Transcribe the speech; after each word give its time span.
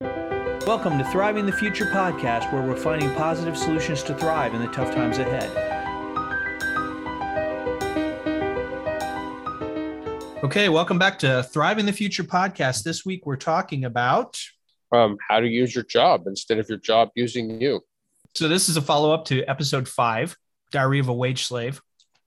Welcome 0.00 0.98
to 0.98 1.04
Thriving 1.10 1.44
the 1.44 1.52
Future 1.52 1.86
podcast, 1.86 2.52
where 2.52 2.62
we're 2.62 2.76
finding 2.76 3.12
positive 3.14 3.56
solutions 3.56 4.02
to 4.04 4.14
thrive 4.14 4.54
in 4.54 4.60
the 4.60 4.68
tough 4.68 4.94
times 4.94 5.18
ahead. 5.18 5.50
Okay, 10.44 10.68
welcome 10.68 10.98
back 10.98 11.18
to 11.20 11.42
Thriving 11.42 11.86
the 11.86 11.92
Future 11.92 12.22
podcast. 12.22 12.84
This 12.84 13.04
week 13.04 13.26
we're 13.26 13.36
talking 13.36 13.86
about 13.86 14.40
um, 14.92 15.16
how 15.26 15.40
to 15.40 15.48
use 15.48 15.74
your 15.74 15.84
job 15.84 16.26
instead 16.26 16.58
of 16.58 16.68
your 16.68 16.78
job 16.78 17.10
using 17.16 17.60
you. 17.60 17.80
So, 18.34 18.46
this 18.46 18.68
is 18.68 18.76
a 18.76 18.82
follow 18.82 19.12
up 19.12 19.24
to 19.26 19.42
episode 19.46 19.88
five 19.88 20.36
Diary 20.70 21.00
of 21.00 21.08
a 21.08 21.14
Wage 21.14 21.44
Slave. 21.44 21.80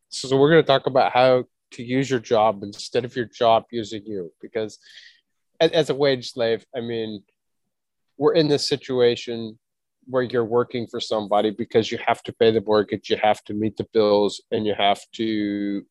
So, 0.09 0.35
we're 0.35 0.49
going 0.49 0.63
to 0.63 0.67
talk 0.67 0.88
about 0.88 1.13
how 1.13 1.45
to 1.71 1.83
use 1.83 2.09
your 2.09 2.19
job 2.19 2.63
instead 2.63 3.05
of 3.05 3.15
your 3.15 3.25
job 3.25 3.63
using 3.71 4.03
you 4.05 4.33
because 4.41 4.77
as 5.61 5.91
a 5.91 5.95
wage 5.95 6.31
slave 6.31 6.65
i 6.75 6.81
mean 6.81 7.23
we're 8.21 8.35
in 8.35 8.47
this 8.47 8.69
situation 8.69 9.57
where 10.05 10.21
you're 10.21 10.46
working 10.46 10.86
for 10.86 11.00
somebody 11.00 11.50
because 11.50 11.91
you 11.91 11.97
have 12.05 12.21
to 12.21 12.32
pay 12.32 12.51
the 12.51 12.61
mortgage 12.61 13.09
you 13.09 13.18
have 13.18 13.43
to 13.43 13.55
meet 13.55 13.75
the 13.77 13.87
bills 13.93 14.39
and 14.51 14.68
you 14.68 14.75
have 14.77 15.01
to 15.11 15.83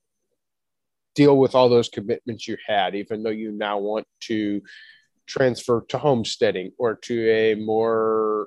deal 1.17 1.37
with 1.37 1.57
all 1.57 1.69
those 1.69 1.89
commitments 1.89 2.47
you 2.47 2.57
had 2.65 2.95
even 2.95 3.25
though 3.25 3.31
you 3.43 3.51
now 3.51 3.79
want 3.79 4.07
to 4.21 4.63
transfer 5.27 5.85
to 5.89 5.99
homesteading 5.99 6.71
or 6.79 6.95
to 6.95 7.29
a 7.29 7.57
more 7.57 8.47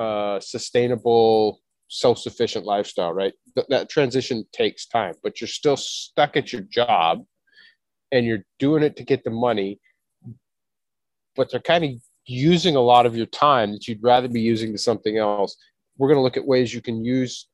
uh, 0.00 0.40
sustainable 0.40 1.60
self-sufficient 1.88 2.66
lifestyle 2.66 3.12
right? 3.12 3.34
Th- 3.54 3.68
that 3.68 3.88
transition 3.88 4.44
takes 4.52 4.86
time 4.86 5.14
but 5.22 5.40
you're 5.40 5.46
still 5.46 5.76
stuck 5.76 6.36
at 6.36 6.52
your 6.52 6.62
job 6.62 7.24
and 8.10 8.26
you're 8.26 8.44
doing 8.58 8.82
it 8.82 8.96
to 8.96 9.04
get 9.04 9.22
the 9.22 9.30
money 9.30 9.78
but 11.36 11.48
they're 11.52 11.60
kind 11.60 11.84
of 11.84 11.90
using 12.26 12.76
a 12.76 12.80
lot 12.80 13.06
of 13.06 13.16
your 13.16 13.26
time 13.26 13.72
that 13.72 13.86
you'd 13.86 14.02
rather 14.02 14.28
be 14.28 14.40
using 14.40 14.72
to 14.72 14.78
something 14.78 15.16
else 15.16 15.56
we're 15.98 16.08
going 16.08 16.18
to 16.18 16.22
look 16.22 16.36
at 16.36 16.46
ways 16.46 16.74
you 16.74 16.82
can 16.82 17.04
use 17.04 17.48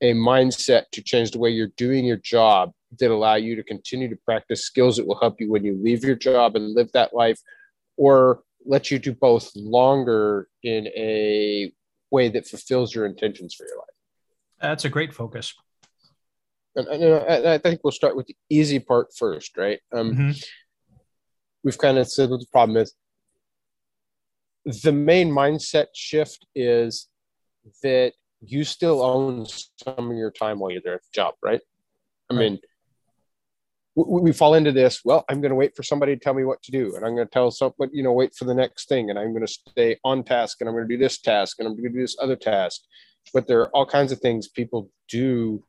a 0.00 0.12
mindset 0.12 0.84
to 0.92 1.02
change 1.02 1.32
the 1.32 1.38
way 1.38 1.50
you're 1.50 1.72
doing 1.76 2.04
your 2.04 2.18
job 2.18 2.72
that 2.98 3.10
allow 3.10 3.34
you 3.34 3.56
to 3.56 3.62
continue 3.62 4.08
to 4.08 4.16
practice 4.24 4.64
skills 4.64 4.96
that 4.96 5.06
will 5.06 5.18
help 5.18 5.40
you 5.40 5.50
when 5.50 5.64
you 5.64 5.78
leave 5.82 6.04
your 6.04 6.14
job 6.14 6.56
and 6.56 6.74
live 6.74 6.90
that 6.92 7.14
life 7.14 7.40
or 7.96 8.42
let 8.64 8.90
you 8.90 8.98
do 8.98 9.12
both 9.12 9.50
longer 9.56 10.48
in 10.62 10.86
a 10.88 11.72
way 12.10 12.28
that 12.28 12.46
fulfills 12.46 12.94
your 12.94 13.06
intentions 13.06 13.54
for 13.54 13.66
your 13.66 13.78
life. 13.78 13.86
That's 14.60 14.84
a 14.84 14.88
great 14.88 15.12
focus. 15.12 15.54
And, 16.76 16.86
and 16.86 17.48
I 17.48 17.58
think 17.58 17.80
we'll 17.82 17.90
start 17.90 18.16
with 18.16 18.26
the 18.26 18.36
easy 18.48 18.78
part 18.78 19.08
first, 19.16 19.56
right? 19.56 19.80
Um, 19.92 20.12
mm-hmm. 20.12 20.30
We've 21.64 21.78
kind 21.78 21.98
of 21.98 22.08
said 22.08 22.30
what 22.30 22.40
the 22.40 22.46
problem 22.52 22.76
is. 22.76 22.94
The 24.82 24.92
main 24.92 25.30
mindset 25.30 25.86
shift 25.94 26.46
is 26.54 27.08
that 27.82 28.12
you 28.40 28.64
still 28.64 29.02
own 29.02 29.46
some 29.46 30.10
of 30.10 30.16
your 30.16 30.30
time 30.30 30.58
while 30.58 30.70
you're 30.70 30.82
there 30.84 30.94
at 30.94 31.02
the 31.02 31.14
job, 31.14 31.34
right? 31.42 31.60
I 32.30 32.34
mean, 32.34 32.58
we, 33.98 34.20
we 34.20 34.32
fall 34.32 34.54
into 34.54 34.72
this 34.72 35.00
well 35.04 35.24
i'm 35.28 35.40
going 35.40 35.50
to 35.50 35.56
wait 35.56 35.74
for 35.74 35.82
somebody 35.82 36.14
to 36.14 36.20
tell 36.20 36.34
me 36.34 36.44
what 36.44 36.62
to 36.62 36.70
do 36.70 36.94
and 36.94 37.04
i'm 37.04 37.14
going 37.14 37.26
to 37.26 37.32
tell 37.32 37.50
someone 37.50 37.90
you 37.92 38.02
know 38.02 38.12
wait 38.12 38.34
for 38.34 38.44
the 38.44 38.54
next 38.54 38.88
thing 38.88 39.10
and 39.10 39.18
i'm 39.18 39.32
going 39.32 39.44
to 39.44 39.52
stay 39.52 39.96
on 40.04 40.22
task 40.22 40.58
and 40.60 40.68
i'm 40.68 40.74
going 40.74 40.88
to 40.88 40.96
do 40.96 41.02
this 41.02 41.18
task 41.18 41.56
and 41.58 41.66
i'm 41.66 41.74
going 41.74 41.84
to 41.84 41.90
do 41.90 42.00
this 42.00 42.16
other 42.20 42.36
task. 42.36 42.82
But 43.34 43.46
there 43.46 43.60
are 43.60 43.68
all 43.70 43.84
kinds 43.84 44.10
of 44.10 44.20
things 44.20 44.48
people 44.48 44.90
do 45.10 45.62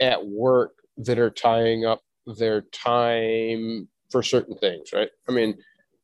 at 0.00 0.26
work 0.26 0.72
that 0.98 1.18
are 1.18 1.30
tying 1.30 1.86
up 1.86 2.02
their 2.26 2.60
time 2.60 3.88
for 4.10 4.22
certain 4.22 4.56
things 4.58 4.92
right? 4.92 5.08
I 5.28 5.32
mean 5.32 5.56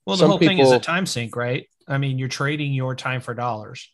well 0.07 0.17
the 0.17 0.27
whole 0.27 0.39
people, 0.39 0.57
thing 0.57 0.65
is 0.65 0.73
a 0.73 0.79
time 0.79 1.07
sink 1.07 1.37
right 1.37 1.69
i 1.89 1.99
mean 1.99 2.19
you're 2.19 2.29
trading 2.29 2.73
your 2.73 2.95
time 2.95 3.21
for 3.21 3.35
dollars 3.35 3.91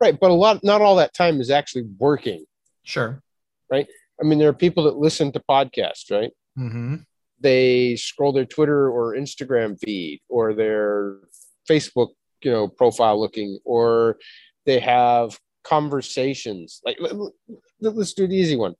right 0.00 0.18
but 0.18 0.30
a 0.30 0.34
lot 0.34 0.62
not 0.62 0.80
all 0.80 0.96
that 0.96 1.14
time 1.14 1.40
is 1.40 1.50
actually 1.50 1.84
working 1.98 2.44
sure 2.84 3.22
right 3.70 3.88
I 4.20 4.24
mean, 4.24 4.38
there 4.38 4.48
are 4.48 4.54
people 4.54 4.84
that 4.84 4.96
listen 4.96 5.32
to 5.32 5.40
podcasts, 5.40 6.10
right? 6.10 6.30
Mm-hmm. 6.58 6.96
They 7.40 7.96
scroll 7.96 8.32
their 8.32 8.44
Twitter 8.44 8.88
or 8.88 9.14
Instagram 9.14 9.78
feed 9.78 10.20
or 10.28 10.54
their 10.54 11.18
Facebook, 11.68 12.10
you 12.42 12.50
know, 12.50 12.68
profile 12.68 13.20
looking, 13.20 13.58
or 13.64 14.18
they 14.66 14.78
have 14.80 15.38
conversations. 15.64 16.80
Like, 16.84 16.98
let's 17.80 18.14
do 18.14 18.26
the 18.26 18.36
easy 18.36 18.56
one. 18.56 18.74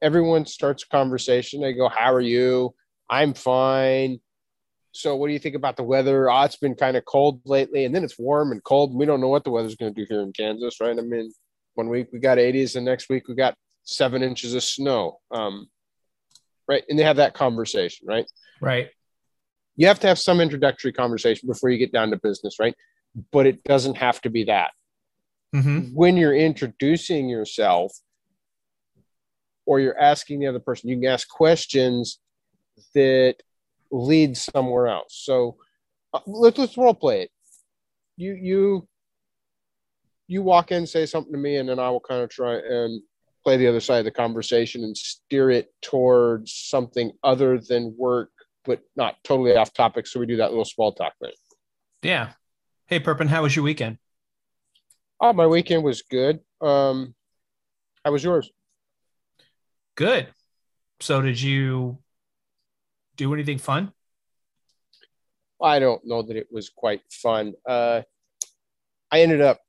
Everyone 0.00 0.46
starts 0.46 0.84
a 0.84 0.88
conversation. 0.88 1.60
They 1.60 1.74
go, 1.74 1.88
"How 1.88 2.14
are 2.14 2.20
you? 2.20 2.74
I'm 3.08 3.34
fine." 3.34 4.20
So, 4.92 5.14
what 5.14 5.28
do 5.28 5.32
you 5.32 5.38
think 5.38 5.54
about 5.54 5.76
the 5.76 5.82
weather? 5.82 6.30
Oh, 6.30 6.42
it's 6.42 6.56
been 6.56 6.74
kind 6.74 6.96
of 6.96 7.04
cold 7.04 7.40
lately, 7.44 7.84
and 7.84 7.94
then 7.94 8.04
it's 8.04 8.18
warm 8.18 8.52
and 8.52 8.62
cold. 8.62 8.90
And 8.90 8.98
we 8.98 9.06
don't 9.06 9.20
know 9.20 9.28
what 9.28 9.44
the 9.44 9.50
weather's 9.50 9.76
going 9.76 9.94
to 9.94 10.00
do 10.00 10.06
here 10.08 10.22
in 10.22 10.32
Kansas, 10.32 10.80
right? 10.80 10.98
I 10.98 11.02
mean, 11.02 11.32
one 11.74 11.88
week 11.88 12.08
we 12.12 12.18
got 12.18 12.38
80s, 12.38 12.76
and 12.76 12.84
next 12.84 13.08
week 13.08 13.28
we 13.28 13.34
got 13.34 13.54
seven 13.84 14.22
inches 14.22 14.54
of 14.54 14.62
snow. 14.62 15.18
Um, 15.30 15.68
right. 16.68 16.84
And 16.88 16.98
they 16.98 17.04
have 17.04 17.16
that 17.16 17.34
conversation, 17.34 18.06
right? 18.06 18.26
Right. 18.60 18.88
You 19.76 19.86
have 19.86 20.00
to 20.00 20.08
have 20.08 20.18
some 20.18 20.40
introductory 20.40 20.92
conversation 20.92 21.48
before 21.48 21.70
you 21.70 21.78
get 21.78 21.92
down 21.92 22.10
to 22.10 22.16
business, 22.16 22.56
right? 22.60 22.74
But 23.32 23.46
it 23.46 23.64
doesn't 23.64 23.96
have 23.96 24.20
to 24.22 24.30
be 24.30 24.44
that. 24.44 24.72
Mm-hmm. 25.54 25.94
When 25.94 26.16
you're 26.16 26.34
introducing 26.34 27.28
yourself 27.28 27.92
or 29.66 29.80
you're 29.80 29.98
asking 29.98 30.40
the 30.40 30.46
other 30.46 30.60
person, 30.60 30.90
you 30.90 30.96
can 30.96 31.06
ask 31.06 31.28
questions 31.28 32.18
that 32.94 33.36
lead 33.90 34.36
somewhere 34.36 34.88
else. 34.88 35.20
So 35.24 35.56
uh, 36.12 36.20
let's, 36.26 36.58
let's 36.58 36.76
role 36.76 36.94
play 36.94 37.22
it. 37.22 37.30
You, 38.16 38.34
you, 38.34 38.88
you 40.26 40.42
walk 40.42 40.72
in, 40.72 40.86
say 40.86 41.06
something 41.06 41.32
to 41.32 41.38
me, 41.38 41.56
and 41.56 41.68
then 41.68 41.78
I 41.78 41.90
will 41.90 42.00
kind 42.00 42.22
of 42.22 42.30
try 42.30 42.54
and 42.54 43.02
play 43.42 43.56
the 43.56 43.66
other 43.66 43.80
side 43.80 43.98
of 43.98 44.04
the 44.04 44.10
conversation 44.10 44.84
and 44.84 44.96
steer 44.96 45.50
it 45.50 45.72
towards 45.82 46.52
something 46.52 47.10
other 47.24 47.58
than 47.58 47.94
work, 47.96 48.30
but 48.64 48.80
not 48.96 49.16
totally 49.24 49.56
off 49.56 49.72
topic. 49.72 50.06
So 50.06 50.20
we 50.20 50.26
do 50.26 50.36
that 50.36 50.50
little 50.50 50.64
small 50.64 50.92
talk 50.92 51.14
thing. 51.20 51.32
Yeah. 52.02 52.32
Hey, 52.86 53.00
Perpend, 53.00 53.30
how 53.30 53.42
was 53.42 53.56
your 53.56 53.64
weekend? 53.64 53.98
Oh, 55.20 55.32
my 55.32 55.46
weekend 55.46 55.84
was 55.84 56.02
good. 56.02 56.40
Um, 56.60 57.14
how 58.04 58.12
was 58.12 58.24
yours? 58.24 58.50
Good. 59.96 60.28
So 61.00 61.20
did 61.20 61.40
you 61.40 61.98
do 63.20 63.34
anything 63.34 63.58
fun? 63.58 63.92
I 65.62 65.78
don't 65.78 66.00
know 66.06 66.22
that 66.22 66.36
it 66.36 66.48
was 66.50 66.70
quite 66.70 67.02
fun. 67.10 67.52
Uh, 67.68 68.00
I 69.12 69.20
ended 69.20 69.42
up 69.42 69.60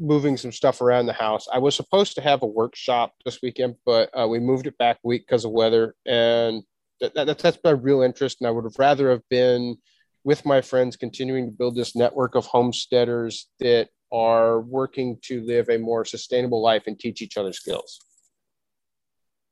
moving 0.00 0.36
some 0.36 0.50
stuff 0.50 0.80
around 0.80 1.06
the 1.06 1.12
house. 1.12 1.46
I 1.52 1.58
was 1.58 1.76
supposed 1.76 2.16
to 2.16 2.20
have 2.20 2.42
a 2.42 2.46
workshop 2.46 3.12
this 3.24 3.38
weekend, 3.42 3.76
but 3.86 4.10
uh, 4.18 4.26
we 4.26 4.40
moved 4.40 4.66
it 4.66 4.76
back 4.76 4.96
a 4.96 5.06
week 5.06 5.24
because 5.24 5.44
of 5.44 5.52
weather, 5.52 5.94
and 6.04 6.64
that, 7.00 7.14
that, 7.14 7.38
that's 7.38 7.58
my 7.62 7.70
real 7.70 8.02
interest. 8.02 8.38
And 8.40 8.48
I 8.48 8.50
would 8.50 8.64
have 8.64 8.78
rather 8.78 9.10
have 9.10 9.22
been 9.28 9.76
with 10.24 10.44
my 10.44 10.60
friends, 10.60 10.96
continuing 10.96 11.46
to 11.46 11.52
build 11.52 11.76
this 11.76 11.94
network 11.94 12.34
of 12.34 12.44
homesteaders 12.46 13.46
that 13.60 13.88
are 14.12 14.60
working 14.60 15.16
to 15.22 15.42
live 15.42 15.68
a 15.68 15.78
more 15.78 16.04
sustainable 16.04 16.60
life 16.60 16.82
and 16.88 16.98
teach 16.98 17.22
each 17.22 17.36
other 17.36 17.52
skills. 17.52 18.00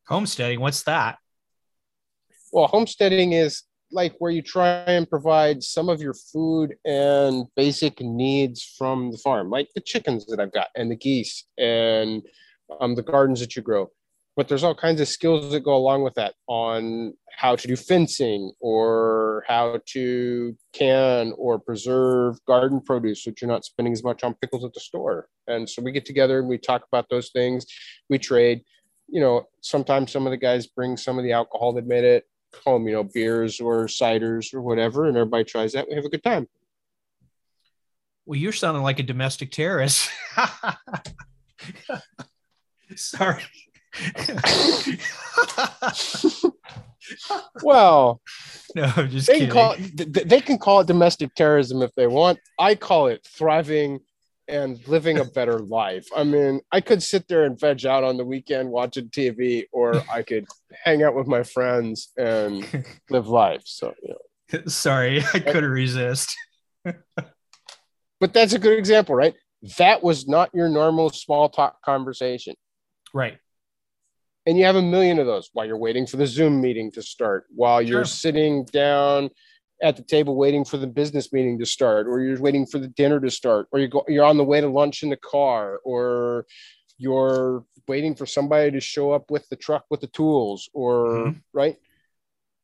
Homesteading, 0.08 0.60
what's 0.60 0.82
that? 0.82 1.18
Well, 2.52 2.66
homesteading 2.66 3.32
is 3.32 3.64
like 3.90 4.14
where 4.18 4.30
you 4.30 4.42
try 4.42 4.68
and 4.68 5.08
provide 5.08 5.62
some 5.62 5.88
of 5.88 6.00
your 6.00 6.14
food 6.14 6.74
and 6.84 7.46
basic 7.56 8.00
needs 8.00 8.62
from 8.76 9.10
the 9.10 9.18
farm, 9.18 9.50
like 9.50 9.68
the 9.74 9.80
chickens 9.80 10.26
that 10.26 10.40
I've 10.40 10.52
got 10.52 10.68
and 10.76 10.90
the 10.90 10.96
geese 10.96 11.44
and 11.56 12.22
um, 12.80 12.94
the 12.94 13.02
gardens 13.02 13.40
that 13.40 13.56
you 13.56 13.62
grow. 13.62 13.90
But 14.36 14.46
there's 14.46 14.62
all 14.62 14.74
kinds 14.74 15.00
of 15.00 15.08
skills 15.08 15.50
that 15.50 15.64
go 15.64 15.74
along 15.74 16.04
with 16.04 16.14
that 16.14 16.34
on 16.46 17.14
how 17.36 17.56
to 17.56 17.66
do 17.66 17.74
fencing 17.74 18.52
or 18.60 19.42
how 19.48 19.80
to 19.86 20.56
can 20.72 21.32
or 21.36 21.58
preserve 21.58 22.36
garden 22.44 22.80
produce 22.80 23.24
so 23.24 23.30
that 23.30 23.40
you're 23.40 23.50
not 23.50 23.64
spending 23.64 23.92
as 23.92 24.04
much 24.04 24.22
on 24.22 24.34
pickles 24.34 24.64
at 24.64 24.74
the 24.74 24.80
store. 24.80 25.28
And 25.48 25.68
so 25.68 25.82
we 25.82 25.90
get 25.90 26.04
together 26.04 26.38
and 26.38 26.48
we 26.48 26.56
talk 26.56 26.84
about 26.86 27.08
those 27.10 27.30
things. 27.30 27.66
We 28.08 28.18
trade. 28.18 28.62
You 29.08 29.20
know, 29.20 29.48
sometimes 29.60 30.12
some 30.12 30.26
of 30.26 30.30
the 30.30 30.36
guys 30.36 30.66
bring 30.66 30.96
some 30.96 31.18
of 31.18 31.24
the 31.24 31.32
alcohol 31.32 31.72
that 31.72 31.86
made 31.86 32.04
it 32.04 32.24
home, 32.64 32.86
you 32.86 32.94
know, 32.94 33.04
beers 33.04 33.60
or 33.60 33.86
ciders 33.86 34.54
or 34.54 34.60
whatever, 34.60 35.06
and 35.06 35.16
everybody 35.16 35.44
tries 35.44 35.72
that. 35.72 35.88
We 35.88 35.96
have 35.96 36.04
a 36.04 36.10
good 36.10 36.22
time. 36.22 36.46
Well, 38.26 38.38
you're 38.38 38.52
sounding 38.52 38.82
like 38.82 38.98
a 38.98 39.02
domestic 39.02 39.50
terrorist. 39.50 40.10
Sorry. 42.94 43.42
well, 47.62 48.20
no, 48.74 48.92
I'm 48.96 49.08
just 49.08 49.26
they 49.26 49.40
kidding. 49.40 49.48
Can 49.48 49.50
call 49.50 49.74
it, 49.78 50.28
they 50.28 50.40
can 50.40 50.58
call 50.58 50.80
it 50.80 50.86
domestic 50.86 51.34
terrorism 51.34 51.82
if 51.82 51.94
they 51.94 52.06
want. 52.06 52.38
I 52.58 52.74
call 52.74 53.06
it 53.06 53.26
thriving 53.26 54.00
and 54.48 54.80
living 54.88 55.18
a 55.18 55.24
better 55.24 55.58
life. 55.60 56.08
I 56.16 56.24
mean, 56.24 56.60
I 56.72 56.80
could 56.80 57.02
sit 57.02 57.28
there 57.28 57.44
and 57.44 57.58
veg 57.58 57.84
out 57.86 58.02
on 58.02 58.16
the 58.16 58.24
weekend 58.24 58.70
watching 58.70 59.08
TV, 59.10 59.66
or 59.72 60.02
I 60.10 60.22
could 60.22 60.46
hang 60.84 61.02
out 61.02 61.14
with 61.14 61.26
my 61.26 61.42
friends 61.42 62.10
and 62.16 62.66
live 63.10 63.28
life. 63.28 63.62
So, 63.64 63.94
you 64.02 64.14
know. 64.14 64.62
Sorry, 64.66 65.22
I 65.34 65.40
couldn't 65.40 65.70
resist. 65.70 66.34
but 66.84 68.32
that's 68.32 68.54
a 68.54 68.58
good 68.58 68.78
example, 68.78 69.14
right? 69.14 69.34
That 69.76 70.02
was 70.02 70.26
not 70.26 70.50
your 70.54 70.68
normal 70.68 71.10
small 71.10 71.50
talk 71.50 71.82
conversation. 71.82 72.54
Right. 73.12 73.38
And 74.46 74.56
you 74.56 74.64
have 74.64 74.76
a 74.76 74.82
million 74.82 75.18
of 75.18 75.26
those 75.26 75.50
while 75.52 75.66
you're 75.66 75.76
waiting 75.76 76.06
for 76.06 76.16
the 76.16 76.26
Zoom 76.26 76.62
meeting 76.62 76.90
to 76.92 77.02
start, 77.02 77.44
while 77.54 77.82
you're 77.82 78.06
Sure. 78.06 78.32
sitting 78.32 78.64
down 78.64 79.28
at 79.80 79.96
the 79.96 80.02
table 80.02 80.36
waiting 80.36 80.64
for 80.64 80.76
the 80.76 80.86
business 80.86 81.32
meeting 81.32 81.58
to 81.58 81.66
start, 81.66 82.06
or 82.08 82.20
you're 82.20 82.40
waiting 82.40 82.66
for 82.66 82.78
the 82.78 82.88
dinner 82.88 83.20
to 83.20 83.30
start, 83.30 83.68
or 83.72 83.78
you 83.78 83.88
go, 83.88 84.04
you're 84.08 84.24
on 84.24 84.36
the 84.36 84.44
way 84.44 84.60
to 84.60 84.68
lunch 84.68 85.02
in 85.02 85.10
the 85.10 85.16
car, 85.16 85.80
or 85.84 86.46
you're 86.98 87.64
waiting 87.86 88.14
for 88.14 88.26
somebody 88.26 88.70
to 88.72 88.80
show 88.80 89.12
up 89.12 89.30
with 89.30 89.48
the 89.48 89.56
truck 89.56 89.84
with 89.90 90.00
the 90.00 90.08
tools, 90.08 90.68
or 90.72 91.06
Mhm. 91.06 91.42
right. 91.52 91.76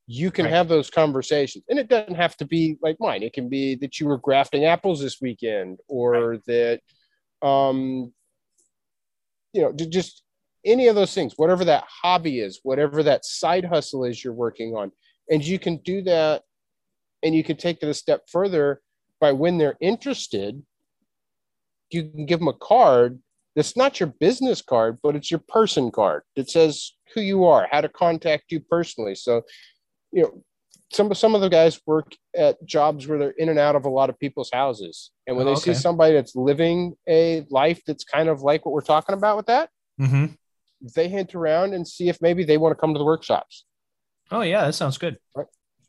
You 0.06 0.30
can 0.30 0.44
Right. 0.44 0.52
have 0.54 0.68
those 0.68 0.90
conversations, 0.90 1.64
and 1.70 1.78
it 1.78 1.88
doesn't 1.88 2.16
have 2.16 2.36
to 2.38 2.44
be 2.44 2.76
like 2.82 2.98
mine. 3.00 3.22
It 3.22 3.32
can 3.32 3.48
be 3.48 3.74
that 3.76 4.00
you 4.00 4.06
were 4.06 4.18
grafting 4.18 4.64
apples 4.64 5.00
this 5.00 5.20
weekend, 5.20 5.78
or 5.88 6.38
that, 6.46 6.80
um, 7.42 8.12
you 9.52 9.62
know, 9.62 9.72
just 9.72 10.24
any 10.64 10.88
of 10.88 10.96
those 10.96 11.14
things, 11.14 11.34
whatever 11.36 11.64
that 11.64 11.84
hobby 11.86 12.40
is, 12.40 12.60
whatever 12.64 13.02
that 13.04 13.24
side 13.24 13.64
hustle 13.64 14.04
is 14.04 14.22
you're 14.24 14.32
working 14.32 14.74
on. 14.74 14.90
And 15.30 15.46
you 15.46 15.58
can 15.58 15.76
do 15.78 16.02
that 16.02 16.42
and 17.24 17.34
you 17.34 17.42
can 17.42 17.56
take 17.56 17.82
it 17.82 17.88
a 17.88 17.94
step 17.94 18.22
further 18.30 18.80
by 19.20 19.32
when 19.32 19.58
they're 19.58 19.78
interested, 19.80 20.62
you 21.90 22.10
can 22.10 22.26
give 22.26 22.38
them 22.38 22.48
a 22.48 22.52
card 22.52 23.20
that's 23.56 23.76
not 23.76 23.98
your 23.98 24.08
business 24.20 24.60
card, 24.60 24.98
but 25.02 25.16
it's 25.16 25.30
your 25.30 25.42
person 25.48 25.90
card 25.90 26.22
that 26.36 26.50
says 26.50 26.92
who 27.14 27.20
you 27.20 27.44
are, 27.44 27.68
how 27.70 27.80
to 27.80 27.88
contact 27.88 28.44
you 28.50 28.60
personally. 28.60 29.14
So, 29.14 29.42
you 30.12 30.22
know, 30.22 30.42
some 30.92 31.12
some 31.14 31.34
of 31.34 31.40
the 31.40 31.48
guys 31.48 31.80
work 31.86 32.12
at 32.36 32.64
jobs 32.66 33.06
where 33.06 33.18
they're 33.18 33.30
in 33.30 33.48
and 33.48 33.58
out 33.58 33.76
of 33.76 33.84
a 33.86 33.88
lot 33.88 34.10
of 34.10 34.18
people's 34.18 34.50
houses. 34.52 35.10
And 35.26 35.36
when 35.36 35.46
Oh, 35.46 35.54
they 35.54 35.60
see 35.60 35.72
somebody 35.74 36.14
that's 36.14 36.36
living 36.36 36.94
a 37.08 37.46
life 37.48 37.80
that's 37.86 38.04
kind 38.04 38.28
of 38.28 38.42
like 38.42 38.66
what 38.66 38.72
we're 38.72 38.80
talking 38.80 39.14
about 39.14 39.36
with 39.36 39.46
that, 39.46 39.70
hmm 39.98 40.26
they 40.94 41.08
hint 41.08 41.34
around 41.34 41.72
and 41.72 41.88
see 41.88 42.10
if 42.10 42.20
maybe 42.20 42.44
they 42.44 42.58
want 42.58 42.72
to 42.72 42.80
come 42.80 42.92
to 42.92 42.98
the 42.98 43.04
workshops. 43.04 43.64
Oh 44.30 44.42
yeah, 44.42 44.66
that 44.66 44.74
sounds 44.74 44.98
good. 44.98 45.18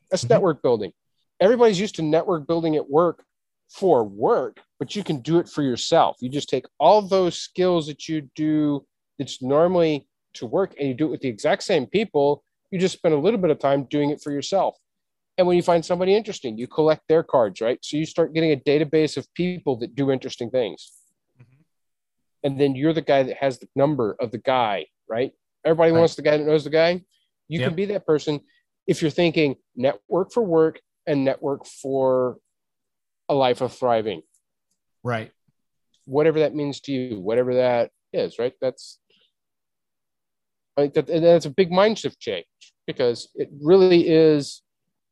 That's 0.09 0.23
Mhm. 0.23 0.29
network 0.29 0.61
building. 0.61 0.93
Everybody's 1.39 1.79
used 1.79 1.95
to 1.95 2.01
network 2.01 2.47
building 2.47 2.75
at 2.75 2.89
work 2.89 3.23
for 3.69 4.03
work, 4.03 4.61
but 4.79 4.95
you 4.95 5.03
can 5.03 5.19
do 5.21 5.39
it 5.39 5.49
for 5.49 5.61
yourself. 5.63 6.17
You 6.21 6.29
just 6.29 6.49
take 6.49 6.65
all 6.79 7.01
those 7.01 7.37
skills 7.37 7.87
that 7.87 8.07
you 8.07 8.29
do 8.35 8.85
that's 9.19 9.41
normally 9.41 10.07
to 10.35 10.45
work 10.45 10.75
and 10.79 10.87
you 10.87 10.93
do 10.93 11.07
it 11.07 11.11
with 11.11 11.21
the 11.21 11.27
exact 11.29 11.63
same 11.63 11.85
people. 11.85 12.43
You 12.71 12.79
just 12.79 12.95
spend 12.97 13.13
a 13.13 13.17
little 13.19 13.39
bit 13.39 13.51
of 13.51 13.59
time 13.59 13.83
doing 13.85 14.09
it 14.11 14.21
for 14.21 14.31
yourself. 14.31 14.77
And 15.37 15.45
when 15.47 15.57
you 15.57 15.63
find 15.63 15.83
somebody 15.83 16.15
interesting, 16.15 16.57
you 16.57 16.67
collect 16.67 17.01
their 17.09 17.23
cards, 17.23 17.59
right? 17.59 17.79
So 17.81 17.97
you 17.97 18.05
start 18.05 18.33
getting 18.33 18.51
a 18.51 18.55
database 18.55 19.17
of 19.17 19.27
people 19.33 19.75
that 19.77 19.93
do 19.95 20.11
interesting 20.11 20.49
things. 20.49 20.91
Mm-hmm. 21.41 21.61
And 22.45 22.59
then 22.59 22.75
you're 22.75 22.93
the 22.93 23.01
guy 23.01 23.23
that 23.23 23.37
has 23.37 23.59
the 23.59 23.67
number 23.75 24.15
of 24.21 24.31
the 24.31 24.37
guy, 24.37 24.85
right? 25.09 25.33
Everybody 25.65 25.91
Right. 25.91 25.99
wants 25.99 26.15
the 26.15 26.21
guy 26.21 26.37
that 26.37 26.45
knows 26.45 26.63
the 26.63 26.69
guy. 26.69 27.03
You 27.49 27.59
Yep. 27.59 27.67
can 27.67 27.75
be 27.75 27.85
that 27.85 28.05
person 28.05 28.39
if 28.87 29.01
you're 29.01 29.11
thinking 29.11 29.57
network 29.75 30.31
for 30.31 30.43
work 30.43 30.79
and 31.07 31.23
network 31.25 31.65
for 31.65 32.37
a 33.29 33.33
life 33.33 33.61
of 33.61 33.73
thriving, 33.73 34.21
Right. 35.03 35.31
whatever 36.05 36.39
that 36.39 36.55
means 36.55 36.79
to 36.81 36.91
you, 36.91 37.19
whatever 37.19 37.55
that 37.55 37.91
is, 38.13 38.39
right? 38.39 38.53
That's 38.61 38.99
think 40.77 40.93
that 40.93 41.07
that's 41.07 41.45
a 41.45 41.49
big 41.49 41.71
mind 41.71 41.97
shift 41.97 42.19
change 42.19 42.45
because 42.85 43.29
it 43.35 43.49
really 43.61 44.07
is 44.07 44.61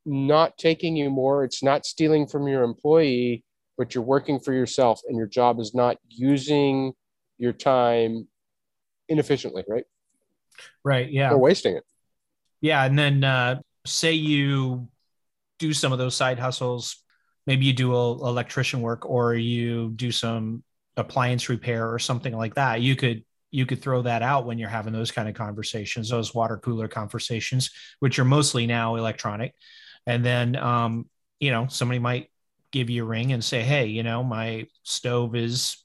not 0.06 0.57
taking 0.57 0.95
you 0.98 1.10
more. 1.10 1.44
It's 1.44 1.63
not 1.63 1.86
stealing 1.86 2.28
from 2.28 2.48
your 2.48 2.63
employee, 2.63 3.44
but 3.78 3.95
you're 3.95 4.04
working 4.04 4.40
for 4.40 4.54
yourself, 4.54 5.01
and 5.07 5.18
your 5.18 5.28
job 5.28 5.60
is 5.60 5.74
not 5.74 5.98
using 6.10 6.94
your 7.38 7.54
time 7.54 8.28
inefficiently, 9.07 9.63
right? 9.68 9.86
Right. 10.84 11.10
Yeah. 11.10 11.31
Or 11.31 11.38
wasting 11.38 11.78
it. 11.78 11.84
Yeah, 12.62 12.84
and 12.86 12.98
then 12.98 13.24
uh, 13.24 13.62
say 13.86 14.13
you 14.13 14.88
do 15.68 15.74
some 15.74 15.94
of 15.94 15.98
those 15.98 16.15
side 16.15 16.39
hustles. 16.39 16.98
Maybe 17.48 17.65
you 17.65 17.74
do 17.74 17.95
a, 17.95 18.12
electrician 18.30 18.81
work, 18.81 19.06
or 19.06 19.33
you 19.33 19.92
do 19.95 20.12
some 20.12 20.63
appliance 20.98 21.50
repair, 21.50 21.92
or 21.92 22.00
something 22.00 22.36
like 22.36 22.56
that. 22.56 22.81
You 22.81 22.95
could 22.95 23.24
you 23.51 23.65
could 23.65 23.81
throw 23.81 24.01
that 24.01 24.24
out 24.24 24.45
when 24.45 24.57
you're 24.57 24.69
having 24.69 24.94
those 24.94 25.12
kind 25.12 25.30
of 25.30 25.36
conversations, 25.36 26.10
those 26.10 26.33
water 26.33 26.57
cooler 26.57 26.88
conversations, 26.88 27.69
which 28.00 28.18
are 28.19 28.25
mostly 28.25 28.65
now 28.65 28.95
electronic. 28.95 29.54
And 30.06 30.25
then 30.25 30.56
um, 30.56 31.10
you 31.39 31.51
know 31.51 31.68
somebody 31.69 32.00
might 32.00 32.30
give 32.71 32.89
you 32.89 33.04
a 33.04 33.07
ring 33.07 33.31
and 33.31 33.44
say, 33.44 33.62
"Hey, 33.62 33.88
you 33.88 34.04
know 34.04 34.24
my 34.24 34.68
stove 34.83 35.36
is 35.36 35.77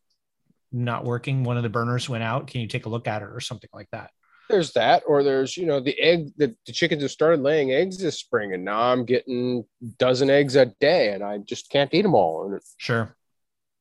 not 0.73 1.05
working. 1.05 1.45
One 1.45 1.57
of 1.57 1.63
the 1.63 1.69
burners 1.69 2.09
went 2.09 2.25
out. 2.25 2.49
Can 2.49 2.61
you 2.61 2.69
take 2.69 2.87
a 2.87 2.91
look 2.91 3.07
at 3.07 3.23
it, 3.23 3.29
or 3.29 3.41
something 3.41 3.71
like 3.73 3.89
that?" 3.93 4.11
There's 4.49 4.73
that, 4.73 5.03
or 5.07 5.23
there's 5.23 5.57
you 5.57 5.67
know 5.67 5.81
the 5.81 5.99
egg 6.01 6.33
the, 6.37 6.55
the 6.67 6.73
chickens 6.73 7.03
have 7.03 7.11
started 7.11 7.41
laying 7.41 7.73
eggs 7.73 7.99
this 7.99 8.19
spring, 8.19 8.55
and 8.55 8.65
now 8.65 8.81
I'm 8.81 9.05
getting 9.05 9.65
dozen 9.99 10.31
eggs 10.31 10.57
a 10.57 10.67
day, 10.81 11.13
and 11.13 11.23
I 11.23 11.39
just 11.39 11.71
can't 11.71 11.93
eat 11.93 12.03
them 12.03 12.15
all. 12.15 12.45
And 12.51 12.61
Sure. 12.79 13.15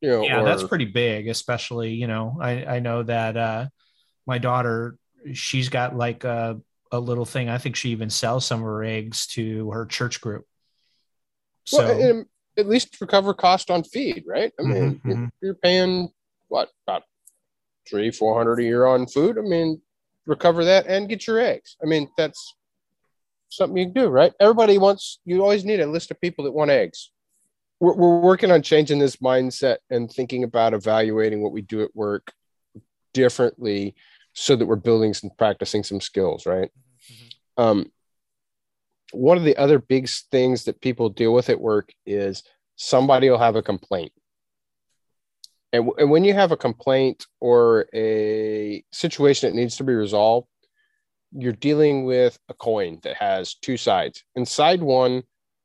you 0.02 0.10
know, 0.10 0.24
yeah 0.24 0.42
or- 0.42 0.46
that's 0.46 0.64
pretty 0.64 0.86
big 0.86 1.28
especially 1.28 1.92
you 1.94 2.06
know 2.06 2.38
i 2.40 2.76
i 2.76 2.80
know 2.80 3.02
that 3.02 3.36
uh 3.36 3.66
my 4.28 4.38
daughter 4.38 4.96
she's 5.34 5.70
got 5.70 5.96
like 5.96 6.24
a, 6.24 6.62
a 6.92 7.00
little 7.00 7.26
thing 7.26 7.50
i 7.50 7.58
think 7.58 7.76
she 7.76 7.90
even 7.90 8.10
sells 8.10 8.46
some 8.46 8.60
of 8.60 8.66
her 8.66 8.84
eggs 8.84 9.26
to 9.26 9.72
her 9.72 9.88
church 9.88 10.22
group 10.22 10.46
so 11.66 11.80
well, 11.80 12.24
at 12.58 12.68
least 12.68 13.00
recover 13.02 13.34
cost 13.34 13.70
on 13.70 13.84
feed, 13.84 14.24
right? 14.26 14.52
I 14.60 14.64
mean, 14.64 15.02
Mhm, 15.06 15.14
mhm. 15.16 15.30
you're 15.42 15.54
paying 15.56 16.10
what 16.48 16.70
about 16.88 17.04
three, 17.88 18.10
four 18.10 18.36
hundred 18.38 18.60
a 18.60 18.64
year 18.64 18.86
on 18.86 19.06
food. 19.06 19.38
I 19.38 19.42
mean, 19.42 19.82
recover 20.28 20.66
that 20.66 20.86
and 20.86 21.10
get 21.10 21.26
your 21.26 21.40
eggs. 21.40 21.76
I 21.82 21.88
mean, 21.88 22.10
that's 22.18 22.54
something 23.50 23.78
you 23.78 23.86
can 23.86 23.94
do, 23.94 24.08
right? 24.10 24.34
Everybody 24.40 24.78
wants. 24.78 25.20
You 25.26 25.42
always 25.42 25.66
need 25.66 25.80
a 25.80 25.88
list 25.88 26.12
of 26.12 26.22
people 26.22 26.46
that 26.46 26.52
want 26.52 26.70
eggs. 26.70 27.12
We're, 27.80 27.96
we're 27.96 28.20
working 28.20 28.52
on 28.52 28.62
changing 28.62 29.00
this 29.00 29.18
mindset 29.18 29.78
and 29.90 30.12
thinking 30.12 30.44
about 30.44 30.74
evaluating 30.74 31.42
what 31.42 31.54
we 31.54 31.62
do 31.62 31.82
at 31.82 31.96
work 31.96 32.32
differently, 33.14 33.96
so 34.34 34.56
that 34.56 34.68
we're 34.68 34.76
building 34.76 35.14
some 35.16 35.32
practicing 35.38 35.84
some 35.84 36.02
skills, 36.02 36.46
right? 36.46 36.70
um, 37.58 37.92
one 39.12 39.38
of 39.38 39.44
the 39.44 39.58
other 39.58 39.80
big 39.80 40.10
things 40.32 40.66
that 40.66 40.82
people 40.82 41.10
deal 41.10 41.34
with 41.34 41.50
at 41.50 41.60
work 41.60 41.92
is 42.06 42.44
somebody 42.76 43.30
will 43.30 43.38
have 43.38 43.56
a 43.56 43.62
complaint. 43.62 44.12
And, 45.74 45.90
and 45.98 46.10
when 46.10 46.24
you 46.24 46.34
have 46.34 46.52
a 46.52 46.58
complaint 46.58 47.26
or 47.40 47.88
a 47.94 48.84
situation 48.92 49.50
that 49.50 49.56
needs 49.56 49.78
to 49.78 49.84
be 49.84 49.94
resolved, 49.94 50.48
you're 51.32 51.52
dealing 51.52 52.06
with 52.06 52.40
a 52.50 52.54
coin 52.54 53.00
that 53.04 53.18
has 53.18 53.56
two 53.56 53.78
sides. 53.78 54.24
And 54.36 54.48
side 54.48 54.82
one 54.82 55.24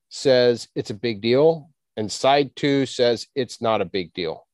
says 0.08 0.68
it's 0.74 0.90
a 0.90 0.94
big 0.94 1.20
deal, 1.20 1.70
and 1.96 2.10
side 2.10 2.54
two 2.56 2.84
says 2.86 3.28
it's 3.34 3.62
not 3.62 3.80
a 3.80 3.86
big 3.86 4.12
deal. 4.12 4.46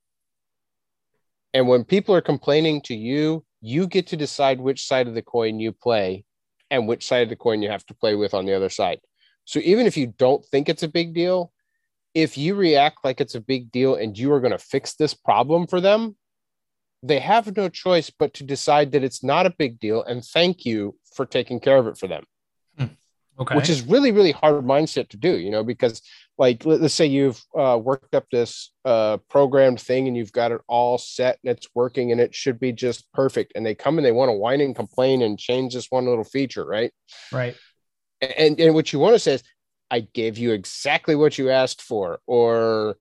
And 1.55 1.67
when 1.67 1.85
people 1.85 2.15
are 2.15 2.21
complaining 2.21 2.83
to 2.83 2.95
you, 2.95 3.45
you 3.61 3.87
get 3.87 4.09
to 4.09 4.17
decide 4.17 4.61
which 4.61 4.87
side 4.87 5.09
of 5.09 5.15
the 5.15 5.23
coin 5.23 5.59
you 5.59 5.73
play 5.73 6.25
and 6.71 6.87
which 6.87 7.07
side 7.07 7.23
of 7.23 7.29
the 7.31 7.37
coin 7.37 7.63
you 7.63 7.71
have 7.71 7.87
to 7.87 7.95
play 7.95 8.15
with 8.15 8.35
on 8.35 8.45
the 8.45 8.55
other 8.55 8.69
side. 8.69 9.01
So 9.45 9.61
even 9.61 9.87
if 9.87 9.97
you 9.97 10.09
don't 10.19 10.45
think 10.45 10.69
it's 10.69 10.83
a 10.83 10.89
big 10.89 11.15
deal, 11.15 11.53
if 12.19 12.37
you 12.37 12.57
react 12.57 13.05
like 13.05 13.21
it's 13.21 13.37
a 13.37 13.41
big 13.41 13.71
deal 13.71 13.95
and 13.95 14.19
you 14.19 14.33
are 14.33 14.41
going 14.41 14.51
to 14.51 14.59
fix 14.59 14.95
this 14.95 15.15
problem 15.15 15.69
for 15.69 15.81
them, 15.81 16.17
they 17.01 17.21
have 17.21 17.57
no 17.57 17.69
choice 17.69 18.11
but 18.11 18.35
to 18.35 18.43
decide 18.43 18.91
that 18.91 19.05
it's 19.05 19.23
not 19.23 19.47
a 19.47 19.55
big 19.57 19.79
deal 19.79 20.03
and 20.03 20.25
thank 20.25 20.67
you 20.67 20.97
for 21.15 21.25
taking 21.25 21.61
care 21.61 21.77
of 21.77 21.87
it 21.87 21.97
for 21.97 22.09
them. 22.09 22.25
Okay. 23.41 23.55
Which 23.55 23.71
is 23.71 23.83
really 23.83 24.11
really 24.11 24.33
hard 24.33 24.65
mindset 24.65 25.11
to 25.11 25.17
do 25.17 25.39
you 25.39 25.53
know 25.53 25.63
because 25.63 26.03
like 26.39 26.67
let- 26.67 26.81
let's 26.81 26.95
say 26.95 27.07
you've 27.07 27.41
uh, 27.57 27.79
worked 27.81 28.13
up 28.17 28.25
this 28.33 28.73
uh, 28.85 29.19
programmed 29.31 29.81
thing 29.81 30.09
and 30.09 30.17
you've 30.17 30.33
got 30.33 30.51
it 30.51 30.61
all 30.67 30.99
set 30.99 31.39
and 31.45 31.57
it's 31.57 31.69
working 31.73 32.11
and 32.11 32.21
it 32.21 32.35
should 32.35 32.59
be 32.59 32.73
just 32.73 33.07
perfect 33.13 33.53
and 33.55 33.65
they 33.65 33.77
come 33.77 33.97
and 33.97 34.05
they 34.05 34.11
want 34.11 34.29
to 34.29 34.33
whine 34.33 34.61
and 34.61 34.75
complain 34.75 35.23
and 35.23 35.39
change 35.39 35.75
this 35.75 35.87
one 35.89 36.07
little 36.07 36.25
feature 36.25 36.65
right? 36.65 36.91
Right. 37.31 37.55
And 38.21 38.59
and 38.59 38.75
what 38.75 38.93
you 38.93 38.99
want 38.99 39.15
to 39.15 39.21
say 39.21 39.35
is 39.35 39.45
i 39.91 40.01
gave 40.01 40.39
you 40.39 40.53
exactly 40.53 41.15
what 41.15 41.39
you 41.39 41.51
asked 41.51 41.83
for 41.83 42.21
or 42.27 42.97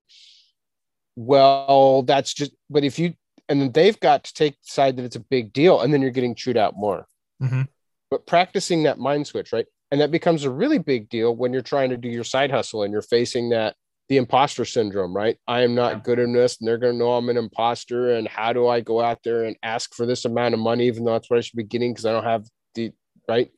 well 1.15 2.03
that's 2.03 2.33
just 2.33 2.51
but 2.69 2.83
if 2.83 2.99
you 2.99 3.13
and 3.49 3.61
then 3.61 3.71
they've 3.71 3.99
got 3.99 4.23
to 4.25 4.33
take 4.33 4.53
the 4.53 4.67
side 4.67 4.97
that 4.97 5.05
it's 5.05 5.15
a 5.15 5.21
big 5.21 5.53
deal 5.53 5.81
and 5.81 5.93
then 5.93 6.01
you're 6.01 6.11
getting 6.11 6.35
chewed 6.35 6.57
out 6.57 6.75
more 6.75 7.07
hmm 7.39 7.63
but 8.09 8.25
practicing 8.25 8.83
that 8.83 8.99
mind 8.99 9.27
switch, 9.27 9.51
right? 9.51 9.65
And 9.91 10.01
that 10.01 10.11
becomes 10.11 10.43
a 10.43 10.49
really 10.51 10.77
big 10.79 11.09
deal 11.09 11.35
when 11.35 11.53
you're 11.53 11.61
trying 11.61 11.89
to 11.89 11.97
do 11.97 12.09
your 12.09 12.23
side 12.23 12.51
hustle 12.51 12.83
and 12.83 12.91
you're 12.91 13.01
facing 13.01 13.49
that 13.49 13.75
the 14.09 14.17
imposter 14.17 14.63
syndrome, 14.63 15.13
right? 15.13 15.37
I 15.47 15.61
am 15.61 15.75
not 15.75 15.91
Yeah. 15.91 15.99
good 15.99 16.19
in 16.19 16.33
this, 16.33 16.57
and 16.59 16.67
they're 16.67 16.77
going 16.77 16.93
to 16.93 16.97
know 16.97 17.13
I'm 17.13 17.27
an 17.29 17.37
imposter. 17.37 18.15
And 18.15 18.27
how 18.27 18.53
do 18.53 18.67
I 18.67 18.79
go 18.79 19.01
out 19.01 19.19
there 19.23 19.43
and 19.43 19.57
ask 19.61 19.93
for 19.93 20.05
this 20.05 20.23
amount 20.23 20.53
of 20.53 20.61
money, 20.61 20.87
even 20.87 21.03
though 21.03 21.13
that's 21.13 21.29
what 21.29 21.37
I 21.37 21.41
should 21.41 21.57
be 21.57 21.63
getting 21.63 21.93
because 21.93 22.05
I 22.05 22.13
don't 22.13 22.23
have 22.23 22.45
the 22.75 22.93
right? 23.27 23.51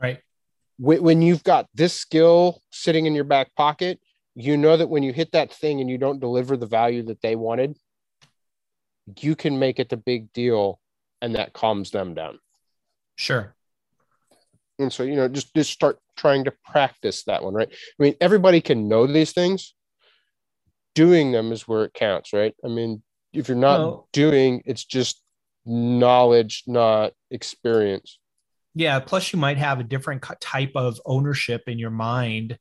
right 0.00 0.20
When, 0.78 1.22
you've 1.22 1.44
got 1.44 1.68
this 1.74 1.94
skill 1.94 2.60
sitting 2.70 3.06
in 3.06 3.14
your 3.14 3.24
back 3.24 3.54
pocket, 3.54 4.00
you 4.34 4.56
know 4.56 4.76
that 4.76 4.88
when 4.88 5.02
you 5.02 5.12
hit 5.12 5.32
that 5.32 5.52
thing 5.52 5.80
and 5.80 5.88
you 5.90 5.98
don't 5.98 6.20
deliver 6.20 6.56
the 6.56 6.66
value 6.66 7.02
that 7.04 7.20
they 7.20 7.36
wanted, 7.36 7.76
you 9.18 9.36
can 9.36 9.58
make 9.58 9.78
it 9.78 9.88
the 9.88 9.96
big 9.96 10.32
deal 10.32 10.80
and 11.20 11.34
that 11.34 11.52
calms 11.52 11.90
them 11.90 12.14
down. 12.14 12.38
Sure. 13.16 13.54
And 14.78 14.92
so, 14.92 15.02
you 15.02 15.16
know, 15.16 15.28
just 15.28 15.54
just 15.54 15.70
start 15.70 15.98
trying 16.16 16.44
to 16.44 16.52
practice 16.64 17.24
that 17.24 17.44
one, 17.44 17.54
right? 17.54 17.68
I 17.70 18.02
mean, 18.02 18.14
everybody 18.20 18.60
can 18.60 18.88
know 18.88 19.06
these 19.06 19.32
things. 19.32 19.74
Doing 20.94 21.32
them 21.32 21.52
is 21.52 21.68
where 21.68 21.84
it 21.84 21.94
counts, 21.94 22.32
right? 22.32 22.54
I 22.64 22.68
mean, 22.68 23.02
if 23.32 23.48
you're 23.48 23.56
not 23.56 23.80
well, 23.80 24.08
doing, 24.12 24.62
it's 24.66 24.84
just 24.84 25.22
knowledge, 25.64 26.64
not 26.66 27.12
experience. 27.30 28.18
Yeah. 28.74 29.00
Plus, 29.00 29.32
you 29.32 29.38
might 29.38 29.58
have 29.58 29.80
a 29.80 29.84
different 29.84 30.24
type 30.40 30.72
of 30.74 31.00
ownership 31.04 31.64
in 31.66 31.78
your 31.78 31.90
mind 31.90 32.58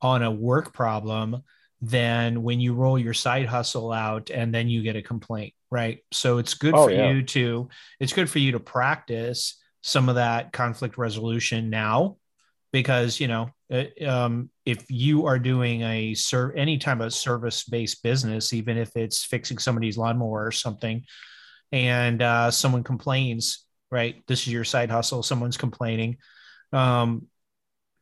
on 0.00 0.22
a 0.22 0.30
work 0.30 0.72
problem 0.72 1.42
than 1.82 2.42
when 2.42 2.60
you 2.60 2.74
roll 2.74 2.98
your 2.98 3.14
side 3.14 3.46
hustle 3.46 3.92
out 3.92 4.30
and 4.30 4.54
then 4.54 4.68
you 4.68 4.82
get 4.82 4.96
a 4.96 5.02
complaint, 5.02 5.54
right? 5.70 5.98
So 6.12 6.38
it's 6.38 6.54
good 6.54 6.74
oh, 6.74 6.84
for 6.84 6.90
yeah. 6.90 7.10
you 7.10 7.22
to 7.22 7.68
it's 7.98 8.12
good 8.12 8.28
for 8.28 8.38
you 8.38 8.52
to 8.52 8.60
practice 8.60 9.58
some 9.82 10.08
of 10.08 10.16
that 10.16 10.52
conflict 10.52 10.98
resolution 10.98 11.70
now 11.70 12.16
because 12.72 13.18
you 13.18 13.28
know 13.28 13.50
uh, 13.72 13.84
um, 14.06 14.50
if 14.66 14.90
you 14.90 15.26
are 15.26 15.38
doing 15.38 15.82
a 15.82 16.14
serve 16.14 16.54
any 16.56 16.78
type 16.78 17.00
of 17.00 17.14
service 17.14 17.64
based 17.64 18.02
business 18.02 18.52
even 18.52 18.76
if 18.76 18.96
it's 18.96 19.24
fixing 19.24 19.58
somebody's 19.58 19.96
lawnmower 19.96 20.46
or 20.46 20.52
something 20.52 21.02
and 21.72 22.20
uh, 22.20 22.50
someone 22.50 22.84
complains 22.84 23.66
right? 23.90 24.22
This 24.26 24.46
is 24.46 24.52
your 24.52 24.64
side 24.64 24.90
hustle. 24.90 25.22
Someone's 25.22 25.56
complaining. 25.56 26.18
Um, 26.72 27.26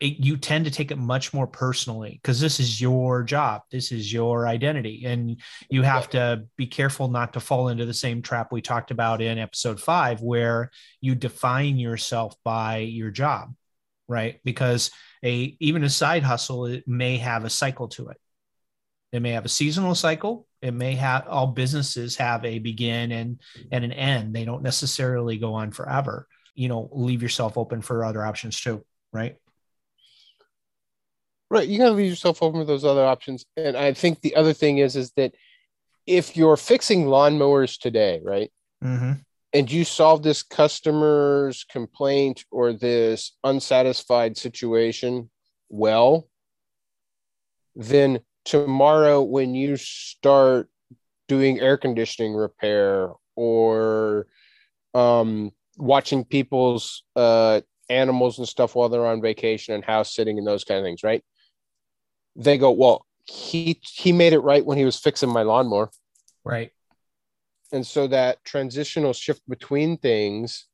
it, 0.01 0.25
you 0.25 0.37
tend 0.37 0.67
to 0.67 0.71
take 0.71 0.93
it 0.93 0.99
much 0.99 1.35
more 1.35 1.49
personally 1.49 2.21
because 2.23 2.41
this 2.41 2.61
is 2.61 2.81
your 2.81 3.25
job. 3.25 3.63
This 3.73 3.91
is 3.91 4.13
your 4.13 4.47
identity. 4.47 5.05
And 5.07 5.41
you 5.69 5.83
have 5.83 6.09
to 6.11 6.45
be 6.57 6.67
careful 6.67 7.09
not 7.09 7.33
to 7.33 7.41
fall 7.41 7.69
into 7.69 7.85
the 7.85 7.95
same 7.95 8.23
trap 8.23 8.53
we 8.53 8.63
talked 8.63 8.93
about 8.93 9.21
in 9.21 9.39
episode 9.39 9.81
5 9.81 10.23
where 10.23 10.71
you 11.01 11.17
define 11.17 11.79
yourself 11.79 12.37
by 12.45 12.79
your 12.79 13.11
job 13.11 13.55
right? 14.09 14.41
Because 14.43 14.91
a 15.23 15.57
even 15.61 15.85
a 15.85 15.91
side 15.91 16.23
hustle 16.23 16.67
it 16.67 16.89
may 16.89 17.19
have 17.19 17.45
a 17.45 17.51
cycle 17.51 17.89
to 17.89 18.09
it. 18.09 18.17
It 19.13 19.21
may 19.21 19.33
have 19.33 19.45
a 19.45 19.51
seasonal 19.51 19.95
cycle 19.95 20.47
it 20.63 20.73
may 20.73 20.95
have 20.95 21.27
all 21.29 21.47
businesses 21.47 22.17
have 22.17 22.45
a 22.45 22.59
begin 22.59 23.13
and 23.13 23.41
and 23.71 23.85
an 23.85 23.93
end 23.93 24.35
they 24.35 24.45
don't 24.45 24.63
necessarily 24.63 25.39
go 25.39 25.55
on 25.55 25.71
forever 25.71 26.27
you 26.55 26.69
know 26.69 26.89
leave 26.93 27.23
yourself 27.23 27.57
open 27.57 27.81
for 27.81 28.05
other 28.05 28.25
options 28.25 28.61
too 28.61 28.85
right 29.13 29.37
Right. 31.51 31.69
You 31.69 31.79
got 31.79 31.87
to 31.87 31.93
leave 31.93 32.11
yourself 32.11 32.43
open 32.43 32.61
for 32.61 32.67
those 32.67 32.85
other 32.85 33.05
options. 33.05 33.47
And 33.57 33.77
I 33.77 33.95
think 33.95 34.21
the 34.21 34.37
other 34.37 34.53
thing 34.53 34.79
is, 34.79 34.97
is 34.97 35.13
that 35.13 35.35
if 36.07 36.37
you're 36.37 36.57
fixing 36.57 37.07
lawnmowers 37.07 37.79
today, 37.79 38.21
right? 38.23 38.53
Mm-hmm. 38.85 39.13
And 39.55 39.73
you 39.73 39.85
solve 39.85 40.23
this 40.23 40.43
customer's 40.43 41.65
complaint 41.65 42.45
or 42.51 42.75
this 42.75 43.37
unsatisfied 43.45 44.37
situation 44.37 45.31
well, 45.71 46.29
then 47.75 48.21
tomorrow 48.49 49.23
when 49.23 49.55
you 49.55 49.77
start 49.77 50.69
doing 51.29 51.61
air 51.61 51.77
conditioning 51.77 52.35
repair 52.35 53.11
or 53.37 54.27
um, 54.95 55.53
watching 55.77 56.25
people's 56.25 57.05
uh, 57.15 57.61
animals 57.91 58.39
and 58.39 58.49
stuff 58.49 58.75
while 58.75 58.89
they're 58.89 59.07
on 59.07 59.21
vacation 59.21 59.75
and 59.75 59.85
house 59.85 60.15
sitting 60.15 60.39
and 60.39 60.47
those 60.47 60.65
kind 60.65 60.79
of 60.79 60.85
things, 60.85 61.05
right? 61.05 61.23
they 62.39 62.57
go, 62.57 62.71
well, 62.71 63.05
he 63.27 63.81
he 63.83 64.13
made 64.13 64.33
it 64.33 64.39
right 64.39 64.65
when 64.65 64.79
he 64.79 64.85
was 64.85 64.99
fixing 64.99 65.29
my 65.29 65.43
lawnmower. 65.43 65.91
Right. 66.45 66.71
And 67.73 67.87
so 67.87 68.07
that 68.07 68.43
transitional 68.45 69.13
shift 69.13 69.43
between 69.47 69.99
things 69.99 70.67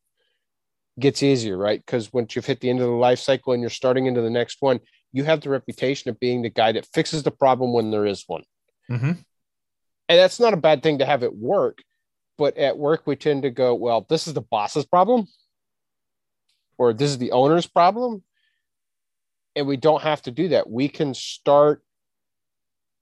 gets 1.00 1.24
easier, 1.24 1.56
right? 1.56 1.84
Because 1.84 2.12
once 2.12 2.36
you've 2.36 2.46
hit 2.46 2.60
the 2.60 2.70
end 2.70 2.80
of 2.80 2.86
the 2.86 2.92
life 2.92 3.18
cycle 3.18 3.52
and 3.52 3.60
you're 3.60 3.70
starting 3.70 4.06
into 4.06 4.20
the 4.20 4.30
next 4.30 4.58
one, 4.60 4.78
you 5.14 5.24
have 5.24 5.40
the 5.40 5.48
reputation 5.48 6.10
of 6.10 6.20
being 6.20 6.42
the 6.42 6.50
guy 6.50 6.72
that 6.72 6.88
fixes 6.92 7.22
the 7.22 7.30
problem 7.30 7.72
when 7.72 7.90
there 7.90 8.04
is 8.04 8.24
one. 8.26 8.42
Mm-hmm. 8.90 9.12
And 10.08 10.18
that's 10.18 10.38
not 10.38 10.52
a 10.52 10.58
bad 10.58 10.82
thing 10.82 10.98
to 10.98 11.06
have 11.06 11.22
at 11.22 11.34
work. 11.34 11.78
But 12.36 12.58
at 12.58 12.76
work, 12.76 13.06
we 13.06 13.16
tend 13.16 13.44
to 13.44 13.50
go, 13.50 13.74
well, 13.74 14.04
this 14.06 14.26
is 14.26 14.34
the 14.34 14.42
boss's 14.42 14.84
problem, 14.84 15.28
or 16.76 16.92
this 16.92 17.10
is 17.10 17.18
the 17.18 17.30
owner's 17.32 17.66
problem 17.66 18.22
and 19.56 19.66
we 19.66 19.76
don't 19.76 20.02
have 20.02 20.22
to 20.22 20.30
do 20.30 20.48
that 20.48 20.68
we 20.68 20.88
can 20.88 21.14
start 21.14 21.82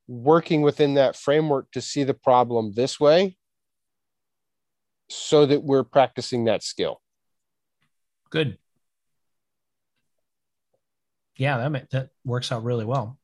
working 0.07 0.62
within 0.62 0.95
that 0.95 1.16
framework 1.16 1.71
to 1.73 1.81
see 1.81 2.04
the 2.04 2.14
problem 2.14 2.73
this 2.75 3.00
way 3.00 3.37
so 5.09 5.47
that 5.47 5.62
we're 5.62 5.85
practicing 5.85 6.45
that 6.45 6.62
skill 6.62 7.00
good 8.31 8.59
yeah 11.36 11.68
that 11.68 11.90
that 11.90 12.08
works 12.24 12.52
out 12.52 12.64
really 12.64 12.84
well 12.84 13.18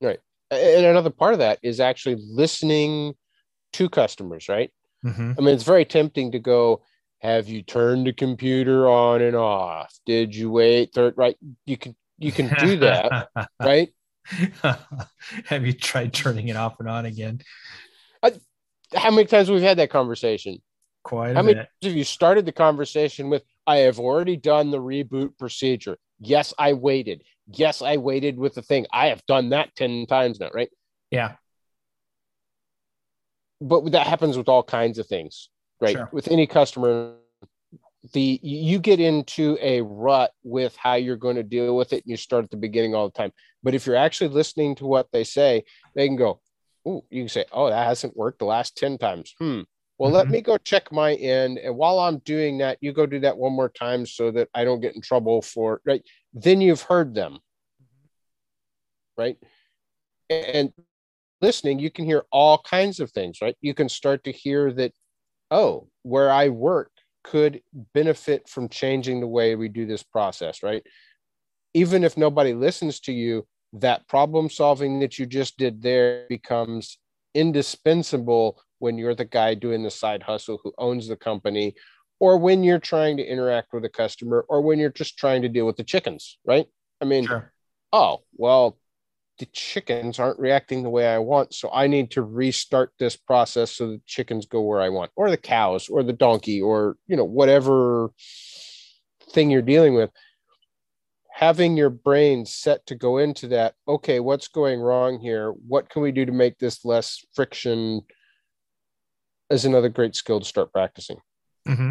right 0.00 0.20
and 0.50 0.86
another 0.86 1.10
part 1.10 1.32
of 1.32 1.40
that 1.40 1.58
is 1.62 1.80
actually 1.80 2.16
listening 2.28 3.14
to 3.72 3.88
customers 3.88 4.48
right 4.48 4.72
mm-hmm. 5.04 5.32
i 5.38 5.40
mean 5.40 5.54
it's 5.54 5.64
very 5.64 5.84
tempting 5.84 6.32
to 6.32 6.38
go 6.38 6.82
have 7.20 7.48
you 7.48 7.62
turned 7.62 8.06
the 8.06 8.12
computer 8.12 8.88
on 8.88 9.22
and 9.22 9.34
off? 9.34 9.98
Did 10.04 10.34
you 10.34 10.50
wait? 10.50 10.92
Third, 10.92 11.14
right? 11.16 11.36
You 11.64 11.76
can 11.76 11.96
you 12.18 12.32
can 12.32 12.54
do 12.60 12.78
that, 12.78 13.28
right? 13.60 13.88
have 15.46 15.66
you 15.66 15.72
tried 15.72 16.12
turning 16.12 16.48
it 16.48 16.56
off 16.56 16.78
and 16.80 16.88
on 16.88 17.06
again? 17.06 17.40
I, 18.22 18.32
how 18.94 19.10
many 19.10 19.26
times 19.26 19.50
we've 19.50 19.62
had 19.62 19.78
that 19.78 19.90
conversation? 19.90 20.58
Quite. 21.04 21.36
how 21.36 21.42
bit. 21.42 21.56
many 21.56 21.68
have 21.82 21.96
you 21.96 22.04
started 22.04 22.46
the 22.46 22.52
conversation 22.52 23.30
with? 23.30 23.42
I 23.66 23.78
have 23.78 23.98
already 23.98 24.36
done 24.36 24.70
the 24.70 24.80
reboot 24.80 25.38
procedure. 25.38 25.98
Yes, 26.20 26.54
I 26.58 26.72
waited. 26.72 27.22
Yes, 27.52 27.82
I 27.82 27.96
waited 27.96 28.38
with 28.38 28.54
the 28.54 28.62
thing. 28.62 28.86
I 28.92 29.08
have 29.08 29.24
done 29.26 29.50
that 29.50 29.74
ten 29.76 30.06
times 30.06 30.40
now, 30.40 30.50
right? 30.52 30.70
Yeah. 31.10 31.34
But 33.60 33.92
that 33.92 34.06
happens 34.06 34.36
with 34.36 34.48
all 34.48 34.62
kinds 34.62 34.98
of 34.98 35.06
things 35.06 35.48
right? 35.80 35.96
Sure. 35.96 36.08
With 36.12 36.28
any 36.28 36.46
customer, 36.46 37.14
the 38.12 38.38
you 38.42 38.78
get 38.78 39.00
into 39.00 39.58
a 39.60 39.80
rut 39.82 40.32
with 40.44 40.76
how 40.76 40.94
you're 40.94 41.16
going 41.16 41.36
to 41.36 41.42
deal 41.42 41.76
with 41.76 41.92
it, 41.92 42.04
and 42.04 42.10
you 42.10 42.16
start 42.16 42.44
at 42.44 42.50
the 42.50 42.56
beginning 42.56 42.94
all 42.94 43.08
the 43.08 43.16
time. 43.16 43.32
But 43.62 43.74
if 43.74 43.86
you're 43.86 43.96
actually 43.96 44.30
listening 44.30 44.76
to 44.76 44.86
what 44.86 45.08
they 45.12 45.24
say, 45.24 45.64
they 45.94 46.06
can 46.06 46.16
go, 46.16 46.40
"Oh, 46.84 47.04
you 47.10 47.22
can 47.22 47.28
say, 47.28 47.44
oh, 47.52 47.68
that 47.70 47.86
hasn't 47.86 48.16
worked 48.16 48.38
the 48.38 48.44
last 48.44 48.76
ten 48.76 48.98
times." 48.98 49.34
Hmm. 49.38 49.62
Well, 49.98 50.08
mm-hmm. 50.08 50.16
let 50.16 50.28
me 50.28 50.40
go 50.42 50.58
check 50.58 50.92
my 50.92 51.14
end, 51.14 51.58
and 51.58 51.76
while 51.76 51.98
I'm 51.98 52.18
doing 52.18 52.58
that, 52.58 52.78
you 52.80 52.92
go 52.92 53.06
do 53.06 53.20
that 53.20 53.36
one 53.36 53.52
more 53.52 53.70
time 53.70 54.04
so 54.04 54.30
that 54.32 54.48
I 54.54 54.64
don't 54.64 54.80
get 54.80 54.94
in 54.94 55.00
trouble 55.00 55.42
for 55.42 55.80
right. 55.86 56.02
Then 56.34 56.60
you've 56.60 56.82
heard 56.82 57.14
them, 57.14 57.38
right? 59.16 59.38
And 60.28 60.72
listening, 61.40 61.78
you 61.78 61.90
can 61.90 62.04
hear 62.04 62.24
all 62.30 62.58
kinds 62.58 63.00
of 63.00 63.10
things, 63.10 63.38
right? 63.40 63.56
You 63.60 63.74
can 63.74 63.88
start 63.88 64.24
to 64.24 64.32
hear 64.32 64.72
that 64.74 64.92
oh, 65.50 65.88
where 66.02 66.30
I 66.30 66.48
work 66.48 66.90
could 67.24 67.60
benefit 67.94 68.48
from 68.48 68.68
changing 68.68 69.20
the 69.20 69.26
way 69.26 69.54
we 69.54 69.68
do 69.68 69.86
this 69.86 70.02
process, 70.02 70.62
right? 70.62 70.82
Even 71.74 72.04
if 72.04 72.16
nobody 72.16 72.54
listens 72.54 73.00
to 73.00 73.12
you, 73.12 73.46
that 73.72 74.06
problem 74.08 74.48
solving 74.48 75.00
that 75.00 75.18
you 75.18 75.26
just 75.26 75.58
did 75.58 75.82
there 75.82 76.26
becomes 76.28 76.98
indispensable 77.34 78.58
when 78.78 78.98
you're 78.98 79.14
the 79.14 79.24
guy 79.24 79.54
doing 79.54 79.82
the 79.82 79.90
side 79.90 80.22
hustle 80.22 80.58
who 80.62 80.72
owns 80.78 81.08
the 81.08 81.16
company 81.16 81.74
or 82.18 82.38
when 82.38 82.64
you're 82.64 82.78
trying 82.78 83.16
to 83.18 83.24
interact 83.24 83.72
with 83.72 83.84
a 83.84 83.88
customer 83.88 84.44
or 84.48 84.60
when 84.62 84.78
you're 84.78 84.90
just 84.90 85.18
trying 85.18 85.42
to 85.42 85.48
deal 85.48 85.66
with 85.66 85.76
the 85.76 85.84
chickens, 85.84 86.38
right? 86.46 86.66
I 87.00 87.04
mean, 87.04 87.26
sure. 87.26 87.52
oh, 87.92 88.22
well, 88.34 88.78
the 89.38 89.46
chickens 89.46 90.18
aren't 90.18 90.38
reacting 90.38 90.82
the 90.82 90.90
way 90.90 91.06
I 91.06 91.18
want. 91.18 91.52
So 91.52 91.70
I 91.70 91.86
need 91.88 92.10
to 92.12 92.22
restart 92.22 92.92
this 92.98 93.16
process 93.16 93.72
so 93.72 93.88
the 93.88 94.00
chickens 94.06 94.46
go 94.46 94.62
where 94.62 94.80
I 94.80 94.88
want, 94.88 95.10
or 95.14 95.30
the 95.30 95.36
cows, 95.36 95.88
or 95.88 96.02
the 96.02 96.12
donkey, 96.12 96.60
or 96.62 96.96
you 97.06 97.16
know, 97.16 97.24
whatever 97.24 98.10
thing 99.30 99.50
you're 99.50 99.62
dealing 99.62 99.94
with. 99.94 100.10
Having 101.34 101.76
your 101.76 101.90
brain 101.90 102.46
set 102.46 102.86
to 102.86 102.94
go 102.94 103.18
into 103.18 103.48
that, 103.48 103.74
okay, 103.86 104.20
what's 104.20 104.48
going 104.48 104.80
wrong 104.80 105.20
here? 105.20 105.50
What 105.50 105.90
can 105.90 106.00
we 106.00 106.10
do 106.10 106.24
to 106.24 106.32
make 106.32 106.58
this 106.58 106.82
less 106.82 107.22
friction? 107.34 108.02
Is 109.48 109.64
another 109.64 109.88
great 109.88 110.16
skill 110.16 110.40
to 110.40 110.46
start 110.46 110.72
practicing. 110.72 111.18
Mm-hmm. 111.68 111.90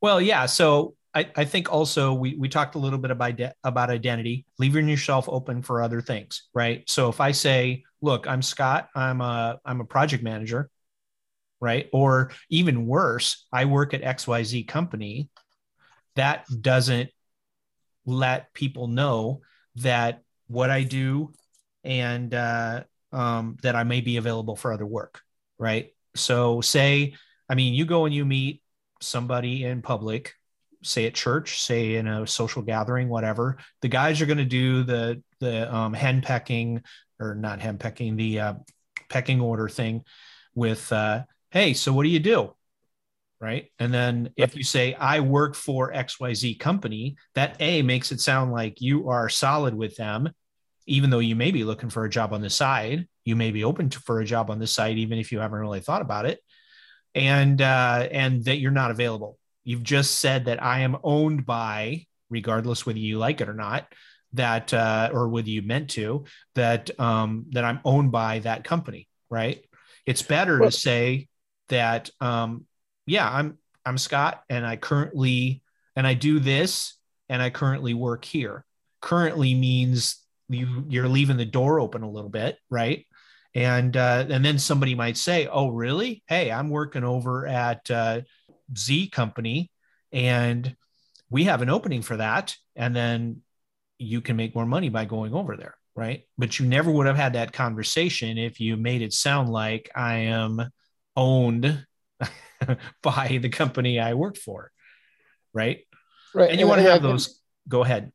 Well, 0.00 0.20
yeah. 0.20 0.44
So 0.46 0.94
I, 1.14 1.30
I 1.36 1.44
think 1.44 1.72
also 1.72 2.12
we, 2.12 2.34
we 2.36 2.48
talked 2.48 2.74
a 2.74 2.78
little 2.78 2.98
bit 2.98 3.10
about, 3.10 3.40
about 3.62 3.90
identity, 3.90 4.44
leaving 4.58 4.88
yourself 4.88 5.28
open 5.28 5.62
for 5.62 5.82
other 5.82 6.02
things, 6.02 6.48
right? 6.52 6.84
So 6.86 7.08
if 7.08 7.20
I 7.20 7.30
say, 7.30 7.84
look, 8.02 8.26
I'm 8.26 8.42
Scott, 8.42 8.88
I'm 8.94 9.20
a, 9.20 9.58
I'm 9.64 9.80
a 9.80 9.84
project 9.86 10.22
manager, 10.22 10.68
right? 11.60 11.88
Or 11.92 12.32
even 12.50 12.86
worse, 12.86 13.46
I 13.52 13.64
work 13.64 13.94
at 13.94 14.02
XYZ 14.02 14.68
company, 14.68 15.30
that 16.16 16.44
doesn't 16.60 17.10
let 18.04 18.52
people 18.52 18.88
know 18.88 19.40
that 19.76 20.22
what 20.48 20.68
I 20.68 20.82
do 20.82 21.32
and 21.82 22.34
uh, 22.34 22.84
um, 23.12 23.56
that 23.62 23.76
I 23.76 23.84
may 23.84 24.00
be 24.00 24.16
available 24.16 24.56
for 24.56 24.72
other 24.72 24.86
work, 24.86 25.20
right? 25.58 25.93
So, 26.14 26.60
say, 26.60 27.14
I 27.48 27.54
mean, 27.54 27.74
you 27.74 27.84
go 27.84 28.04
and 28.04 28.14
you 28.14 28.24
meet 28.24 28.62
somebody 29.00 29.64
in 29.64 29.82
public, 29.82 30.34
say 30.82 31.06
at 31.06 31.14
church, 31.14 31.60
say 31.60 31.96
in 31.96 32.06
a 32.06 32.26
social 32.26 32.62
gathering, 32.62 33.08
whatever. 33.08 33.58
The 33.82 33.88
guys 33.88 34.20
are 34.20 34.26
going 34.26 34.38
to 34.38 34.44
do 34.44 34.82
the 34.82 35.22
the 35.40 35.72
um, 35.74 35.92
hen 35.92 36.22
pecking 36.22 36.82
or 37.20 37.34
not 37.34 37.60
hen 37.60 37.78
pecking, 37.78 38.16
the 38.16 38.40
uh, 38.40 38.54
pecking 39.08 39.40
order 39.40 39.68
thing 39.68 40.02
with, 40.54 40.92
uh, 40.92 41.24
"Hey, 41.50 41.74
so 41.74 41.92
what 41.92 42.04
do 42.04 42.08
you 42.08 42.20
do?" 42.20 42.54
right? 43.44 43.70
And 43.78 43.92
then 43.92 44.30
if 44.36 44.56
you 44.56 44.64
say, 44.64 44.94
I 44.94 45.20
work 45.20 45.54
for 45.54 45.92
XYZ 45.92 46.58
company, 46.58 47.16
that 47.34 47.56
A 47.60 47.82
makes 47.82 48.10
it 48.10 48.20
sound 48.20 48.52
like 48.52 48.80
you 48.80 49.10
are 49.10 49.28
solid 49.28 49.74
with 49.74 49.96
them, 49.96 50.30
even 50.86 51.10
though 51.10 51.18
you 51.18 51.36
may 51.36 51.50
be 51.50 51.62
looking 51.62 51.90
for 51.90 52.04
a 52.04 52.10
job 52.10 52.32
on 52.32 52.40
the 52.40 52.48
side. 52.48 53.06
You 53.24 53.36
may 53.36 53.50
be 53.50 53.64
open 53.64 53.88
to, 53.90 54.00
for 54.00 54.20
a 54.20 54.24
job 54.24 54.50
on 54.50 54.58
this 54.58 54.72
site, 54.72 54.98
even 54.98 55.18
if 55.18 55.32
you 55.32 55.38
haven't 55.38 55.58
really 55.58 55.80
thought 55.80 56.02
about 56.02 56.26
it. 56.26 56.40
And 57.14 57.62
uh, 57.62 58.08
and 58.10 58.44
that 58.44 58.58
you're 58.58 58.70
not 58.70 58.90
available. 58.90 59.38
You've 59.62 59.82
just 59.82 60.18
said 60.18 60.46
that 60.46 60.62
I 60.62 60.80
am 60.80 60.96
owned 61.02 61.46
by, 61.46 62.06
regardless 62.28 62.84
whether 62.84 62.98
you 62.98 63.18
like 63.18 63.40
it 63.40 63.48
or 63.48 63.54
not, 63.54 63.86
that 64.34 64.74
uh, 64.74 65.10
or 65.12 65.28
whether 65.28 65.48
you 65.48 65.62
meant 65.62 65.90
to, 65.90 66.24
that 66.54 66.90
um, 67.00 67.46
that 67.50 67.64
I'm 67.64 67.80
owned 67.84 68.12
by 68.12 68.40
that 68.40 68.64
company, 68.64 69.08
right? 69.30 69.64
It's 70.06 70.22
better 70.22 70.58
well, 70.60 70.70
to 70.70 70.76
say 70.76 71.28
that 71.68 72.10
um, 72.20 72.66
yeah, 73.06 73.28
I'm 73.30 73.58
I'm 73.84 73.98
Scott 73.98 74.42
and 74.48 74.66
I 74.66 74.76
currently 74.76 75.62
and 75.96 76.06
I 76.06 76.14
do 76.14 76.40
this 76.40 76.94
and 77.28 77.40
I 77.40 77.50
currently 77.50 77.94
work 77.94 78.24
here. 78.24 78.64
Currently 79.00 79.54
means 79.54 80.18
you 80.48 80.84
you're 80.88 81.08
leaving 81.08 81.36
the 81.36 81.44
door 81.44 81.80
open 81.80 82.02
a 82.02 82.10
little 82.10 82.30
bit, 82.30 82.58
right? 82.70 83.06
And 83.54 83.96
uh, 83.96 84.26
and 84.28 84.44
then 84.44 84.58
somebody 84.58 84.94
might 84.94 85.16
say, 85.16 85.46
"Oh, 85.46 85.68
really? 85.68 86.22
Hey, 86.26 86.50
I'm 86.50 86.70
working 86.70 87.04
over 87.04 87.46
at 87.46 87.88
uh, 87.90 88.22
Z 88.76 89.10
company, 89.10 89.70
and 90.10 90.74
we 91.30 91.44
have 91.44 91.62
an 91.62 91.70
opening 91.70 92.02
for 92.02 92.16
that." 92.16 92.56
And 92.74 92.96
then 92.96 93.42
you 93.98 94.20
can 94.20 94.36
make 94.36 94.54
more 94.54 94.66
money 94.66 94.88
by 94.88 95.04
going 95.04 95.34
over 95.34 95.56
there, 95.56 95.76
right? 95.94 96.24
But 96.36 96.58
you 96.58 96.66
never 96.66 96.90
would 96.90 97.06
have 97.06 97.16
had 97.16 97.34
that 97.34 97.52
conversation 97.52 98.38
if 98.38 98.58
you 98.60 98.76
made 98.76 99.02
it 99.02 99.12
sound 99.12 99.50
like 99.50 99.90
I 99.94 100.16
am 100.16 100.70
owned 101.16 101.86
by 103.02 103.38
the 103.40 103.48
company 103.48 104.00
I 104.00 104.14
work 104.14 104.36
for. 104.36 104.70
Right. 105.52 105.86
Right. 106.34 106.50
And 106.50 106.58
you 106.58 106.66
and 106.66 106.70
want 106.70 106.82
to 106.82 106.90
have 106.90 107.02
those. 107.02 107.40
Go 107.68 107.84
ahead. 107.84 108.12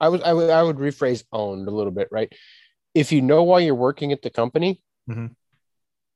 I 0.00 0.08
would, 0.08 0.22
I 0.22 0.32
would, 0.32 0.50
I 0.50 0.62
would 0.62 0.76
rephrase 0.76 1.24
owned 1.32 1.68
a 1.68 1.72
little 1.72 1.92
bit, 1.92 2.08
right? 2.10 2.32
If 2.94 3.12
you 3.12 3.22
know 3.22 3.42
why 3.42 3.60
you're 3.60 3.74
working 3.74 4.12
at 4.12 4.22
the 4.22 4.30
company, 4.30 4.80
mm-hmm. 5.08 5.26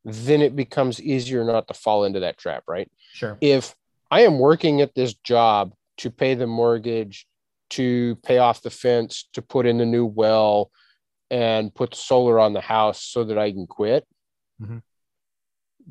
then 0.04 0.42
it 0.42 0.56
becomes 0.56 1.00
easier 1.00 1.44
not 1.44 1.68
to 1.68 1.74
fall 1.74 2.04
into 2.04 2.20
that 2.20 2.38
trap, 2.38 2.64
right? 2.66 2.90
Sure. 3.12 3.38
If 3.40 3.74
I 4.10 4.22
am 4.22 4.38
working 4.38 4.80
at 4.80 4.94
this 4.94 5.14
job 5.14 5.74
to 5.98 6.10
pay 6.10 6.34
the 6.34 6.46
mortgage, 6.46 7.26
to 7.70 8.16
pay 8.16 8.38
off 8.38 8.62
the 8.62 8.70
fence, 8.70 9.28
to 9.34 9.42
put 9.42 9.66
in 9.66 9.78
the 9.78 9.86
new 9.86 10.04
well, 10.04 10.70
and 11.30 11.74
put 11.74 11.94
solar 11.94 12.38
on 12.38 12.52
the 12.52 12.60
house 12.60 13.02
so 13.02 13.24
that 13.24 13.38
I 13.38 13.52
can 13.52 13.66
quit, 13.66 14.06
mm-hmm 14.60 14.78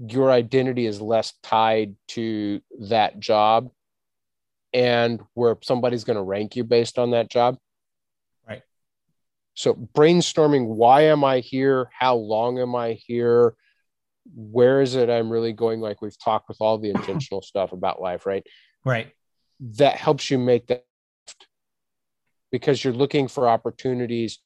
your 0.07 0.31
identity 0.31 0.85
is 0.85 1.01
less 1.01 1.33
tied 1.43 1.95
to 2.09 2.61
that 2.79 3.19
job 3.19 3.69
and 4.73 5.21
where 5.33 5.57
somebody's 5.61 6.03
going 6.03 6.17
to 6.17 6.23
rank 6.23 6.55
you 6.55 6.63
based 6.63 6.97
on 6.97 7.11
that 7.11 7.29
job. 7.29 7.57
So 9.53 9.73
brainstorming 9.73 10.65
why 10.65 11.01
am 11.03 11.23
I 11.23 11.39
here? 11.39 11.89
How 11.97 12.15
long 12.15 12.59
am 12.59 12.75
I 12.75 12.93
here? 12.93 13.55
Where 14.33 14.81
is 14.81 14.95
it 14.95 15.09
I'm 15.09 15.29
really 15.29 15.53
going? 15.53 15.81
Like 15.81 16.01
we've 16.01 16.17
talked 16.19 16.47
with 16.47 16.57
all 16.59 16.77
the 16.77 16.89
intentional 16.95 17.41
stuff 17.41 17.73
about 17.73 18.01
life, 18.01 18.25
right? 18.25 18.45
Right. 18.85 19.11
That 19.77 19.95
helps 19.95 20.31
you 20.31 20.37
make 20.37 20.67
that 20.67 20.85
because 22.51 22.83
you're 22.83 22.93
looking 22.93 23.27
for 23.27 23.47
opportunities, 23.47 24.39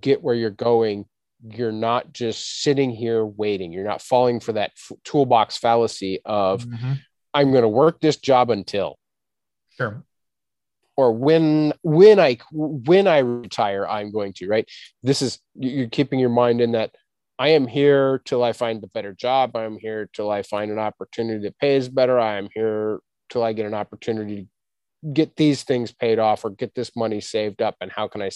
get 0.00 0.22
where 0.22 0.34
you're 0.34 0.50
going 0.50 1.06
you're 1.44 1.72
not 1.72 2.12
just 2.12 2.62
sitting 2.62 2.90
here 2.90 3.24
waiting. 3.24 3.72
You're 3.72 3.84
not 3.84 4.02
falling 4.02 4.40
for 4.40 4.52
that 4.54 4.72
f- 4.76 4.96
toolbox 5.04 5.56
fallacy 5.56 6.20
of 6.24 6.64
mm-hmm. 6.64 6.94
I'm 7.34 7.50
going 7.50 7.62
to 7.62 7.68
work 7.68 8.00
this 8.00 8.16
job 8.16 8.50
until. 8.50 8.98
Sure. 9.76 10.02
Or 10.96 11.12
when 11.12 11.74
when 11.82 12.18
I 12.18 12.38
when 12.52 13.06
I 13.06 13.18
retire, 13.18 13.86
I'm 13.86 14.10
going 14.12 14.32
to 14.34 14.48
right. 14.48 14.68
This 15.02 15.20
is 15.20 15.38
you're 15.54 15.88
keeping 15.88 16.18
your 16.18 16.30
mind 16.30 16.60
in 16.60 16.72
that 16.72 16.94
I 17.38 17.48
am 17.48 17.66
here 17.66 18.22
till 18.24 18.42
I 18.42 18.52
find 18.52 18.82
a 18.82 18.86
better 18.88 19.12
job. 19.12 19.56
I'm 19.56 19.78
here 19.78 20.08
till 20.12 20.30
I 20.30 20.42
find 20.42 20.70
an 20.70 20.78
opportunity 20.78 21.40
that 21.40 21.58
pays 21.58 21.88
better. 21.88 22.18
I 22.18 22.36
am 22.38 22.48
here 22.54 23.00
till 23.28 23.42
I 23.42 23.52
get 23.52 23.66
an 23.66 23.74
opportunity 23.74 24.42
to 25.02 25.12
get 25.12 25.36
these 25.36 25.62
things 25.62 25.92
paid 25.92 26.18
off 26.18 26.44
or 26.44 26.50
get 26.50 26.74
this 26.74 26.96
money 26.96 27.20
saved 27.20 27.60
up. 27.60 27.76
And 27.80 27.92
how 27.92 28.08
can 28.08 28.22
I 28.22 28.30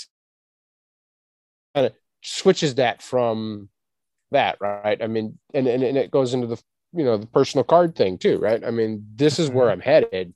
kind 1.74 1.86
of 1.86 1.92
switches 2.22 2.74
that 2.74 3.00
from 3.02 3.70
that, 4.32 4.58
right? 4.60 5.02
I 5.02 5.06
mean, 5.06 5.38
and, 5.54 5.66
and, 5.66 5.82
and 5.82 5.96
it 5.96 6.10
goes 6.10 6.34
into 6.34 6.46
the, 6.46 6.60
you 6.92 7.04
know, 7.04 7.16
the 7.16 7.26
personal 7.26 7.64
card 7.64 7.96
thing 7.96 8.18
too, 8.18 8.38
right? 8.38 8.62
I 8.62 8.70
mean, 8.70 9.06
this 9.14 9.38
is 9.38 9.48
where 9.48 9.66
mm-hmm. 9.66 9.72
I'm 9.72 9.80
headed 9.80 10.34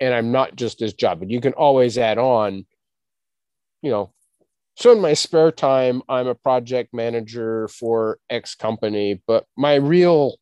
and 0.00 0.14
I'm 0.14 0.32
not 0.32 0.56
just 0.56 0.78
this 0.78 0.92
job, 0.92 1.20
but 1.20 1.30
you 1.30 1.40
can 1.40 1.52
always 1.52 1.98
add 1.98 2.18
on, 2.18 2.66
you 3.82 3.90
know, 3.90 4.12
so 4.76 4.92
in 4.92 5.00
my 5.00 5.14
spare 5.14 5.52
time, 5.52 6.02
I'm 6.08 6.26
a 6.26 6.34
project 6.34 6.92
manager 6.92 7.68
for 7.68 8.18
X 8.28 8.54
company, 8.54 9.22
but 9.26 9.46
my 9.56 9.76
real 9.76 10.36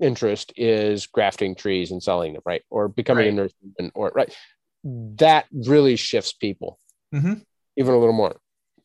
interest 0.00 0.52
is 0.56 1.06
grafting 1.06 1.54
trees 1.54 1.92
and 1.92 2.02
selling 2.02 2.32
them, 2.32 2.42
right? 2.44 2.62
Or 2.70 2.88
becoming 2.88 3.36
right. 3.36 3.48
a 3.48 3.82
nurseryman, 3.82 3.90
or 3.94 4.10
right. 4.14 4.34
That 4.82 5.46
really 5.52 5.96
shifts 5.96 6.32
people 6.32 6.78
mm-hmm. 7.14 7.34
even 7.76 7.94
a 7.94 7.98
little 7.98 8.14
more 8.14 8.36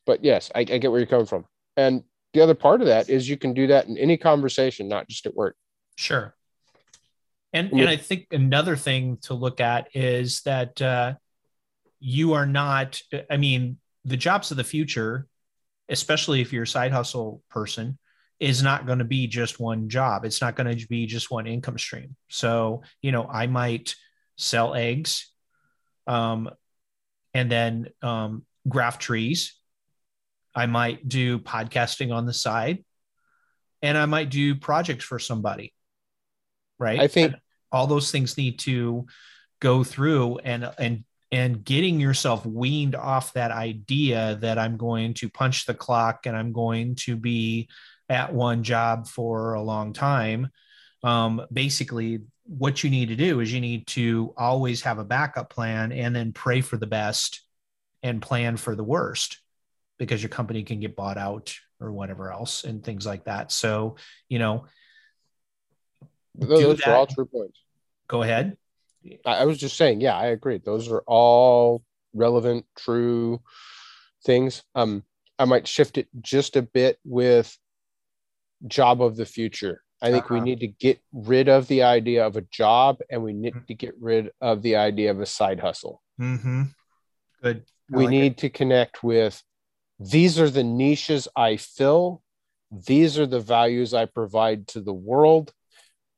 but 0.05 0.23
yes, 0.23 0.51
I, 0.55 0.59
I 0.59 0.63
get 0.63 0.91
where 0.91 0.99
you're 0.99 1.07
coming 1.07 1.25
from. 1.25 1.45
And 1.77 2.03
the 2.33 2.41
other 2.41 2.53
part 2.53 2.81
of 2.81 2.87
that 2.87 3.09
is 3.09 3.27
you 3.27 3.37
can 3.37 3.53
do 3.53 3.67
that 3.67 3.87
in 3.87 3.97
any 3.97 4.17
conversation, 4.17 4.87
not 4.87 5.07
just 5.07 5.25
at 5.25 5.35
work. 5.35 5.55
Sure. 5.95 6.35
And, 7.55 7.71
and 7.71 7.89
I 7.89 7.95
think 7.95 8.27
another 8.31 8.75
thing 8.75 9.17
to 9.23 9.33
look 9.33 9.61
at 9.61 9.87
is 9.95 10.41
that 10.41 10.81
uh, 10.81 11.13
you 12.01 12.33
are 12.33 12.45
not, 12.45 13.01
I 13.29 13.37
mean, 13.37 13.77
the 14.03 14.17
jobs 14.17 14.51
of 14.51 14.57
the 14.57 14.63
future, 14.65 15.25
especially 15.87 16.41
if 16.41 16.51
you're 16.51 16.63
a 16.63 16.67
side 16.67 16.91
hustle 16.91 17.41
person, 17.49 17.97
is 18.41 18.61
not 18.61 18.85
going 18.85 18.99
to 18.99 19.05
be 19.05 19.27
just 19.27 19.57
one 19.57 19.87
job. 19.87 20.25
It's 20.25 20.41
not 20.41 20.57
going 20.57 20.77
to 20.77 20.87
be 20.87 21.05
just 21.05 21.31
one 21.31 21.47
income 21.47 21.77
stream. 21.77 22.17
So, 22.27 22.83
you 23.01 23.13
know, 23.13 23.25
I 23.25 23.47
might 23.47 23.95
sell 24.35 24.73
eggs 24.73 25.31
um, 26.07 26.49
and 27.33 27.49
then 27.49 27.87
um, 28.01 28.45
graft 28.67 29.01
trees 29.01 29.53
I 30.53 30.65
might 30.65 31.07
do 31.07 31.39
podcasting 31.39 32.13
on 32.13 32.25
the 32.25 32.33
side 32.33 32.83
and 33.81 33.97
I 33.97 34.07
might 34.07 34.29
do 34.29 34.55
projects 34.55 35.05
for 35.05 35.19
somebody. 35.19 35.73
Right. 36.77 36.99
I 36.99 37.07
think 37.07 37.35
all 37.75 37.87
those 37.87 38.09
things 38.09 38.37
need 38.37 38.57
to 38.59 39.05
go 39.59 39.83
through 39.83 40.37
and, 40.39 40.71
and, 40.79 41.03
and 41.29 41.65
getting 41.65 41.99
yourself 41.99 42.45
weaned 42.45 42.95
off 42.95 43.33
that 43.33 43.51
idea 43.51 44.37
that 44.39 44.57
I'm 44.57 44.77
going 44.77 45.13
to 45.15 45.29
punch 45.29 45.65
the 45.65 45.73
clock 45.73 46.25
and 46.25 46.37
I'm 46.37 46.53
going 46.53 46.95
to 46.95 47.17
be 47.17 47.67
at 48.07 48.33
one 48.33 48.63
job 48.63 49.07
for 49.07 49.55
a 49.55 49.61
long 49.61 49.91
time. 49.91 50.49
Um, 51.03 51.45
basically, 51.51 52.21
what 52.45 52.81
you 52.81 52.89
need 52.89 53.09
to 53.09 53.15
do 53.15 53.41
is 53.41 53.51
you 53.51 53.59
need 53.59 53.87
to 53.87 54.33
always 54.37 54.83
have 54.83 54.97
a 54.97 55.03
backup 55.03 55.49
plan 55.49 55.91
and 55.91 56.15
then 56.15 56.31
pray 56.31 56.61
for 56.61 56.77
the 56.77 56.87
best 56.87 57.41
and 58.03 58.21
plan 58.21 58.55
for 58.55 58.73
the 58.73 58.83
worst 58.83 59.39
because 59.97 60.21
your 60.21 60.29
company 60.29 60.63
can 60.63 60.79
get 60.79 60.95
bought 60.95 61.17
out 61.17 61.57
or 61.81 61.91
whatever 61.91 62.31
else 62.31 62.63
and 62.63 62.83
things 62.83 63.05
like 63.05 63.25
that. 63.25 63.51
So, 63.51 63.97
you 64.29 64.39
know, 64.39 64.65
those 66.35 66.81
are 66.83 66.95
all 66.95 67.07
true 67.07 67.25
points. 67.25 67.59
Go 68.07 68.21
ahead. 68.21 68.57
I 69.25 69.45
was 69.45 69.57
just 69.57 69.77
saying, 69.77 70.01
yeah, 70.01 70.17
I 70.17 70.27
agree. 70.27 70.57
Those 70.57 70.89
are 70.89 71.03
all 71.05 71.83
relevant, 72.13 72.65
true 72.77 73.41
things. 74.25 74.63
Um, 74.73 75.03
I 75.37 75.45
might 75.45 75.67
shift 75.67 75.97
it 75.97 76.07
just 76.21 76.55
a 76.55 76.61
bit 76.61 76.97
with 77.03 77.55
job 78.67 79.01
of 79.01 79.15
the 79.15 79.25
future. 79.25 79.83
I 80.01 80.11
think 80.11 80.25
uh-huh. 80.25 80.35
we 80.35 80.39
need 80.41 80.59
to 80.61 80.67
get 80.67 80.99
rid 81.13 81.49
of 81.49 81.67
the 81.67 81.83
idea 81.83 82.25
of 82.25 82.35
a 82.35 82.41
job 82.41 82.97
and 83.09 83.23
we 83.23 83.33
need 83.33 83.53
mm-hmm. 83.53 83.65
to 83.65 83.73
get 83.73 83.93
rid 83.99 84.31
of 84.41 84.61
the 84.61 84.75
idea 84.75 85.11
of 85.11 85.21
a 85.21 85.25
side 85.25 85.59
hustle. 85.59 86.01
Mm-hmm. 86.19 86.63
Good. 87.43 87.63
I 87.93 87.97
we 87.97 88.05
like 88.05 88.11
need 88.11 88.31
it. 88.33 88.37
to 88.39 88.49
connect 88.49 89.03
with 89.03 89.41
these 89.99 90.39
are 90.39 90.49
the 90.49 90.63
niches 90.63 91.27
I 91.35 91.57
fill. 91.57 92.21
These 92.71 93.17
are 93.17 93.25
the 93.25 93.39
values 93.39 93.93
I 93.93 94.05
provide 94.05 94.67
to 94.69 94.81
the 94.81 94.93
world. 94.93 95.53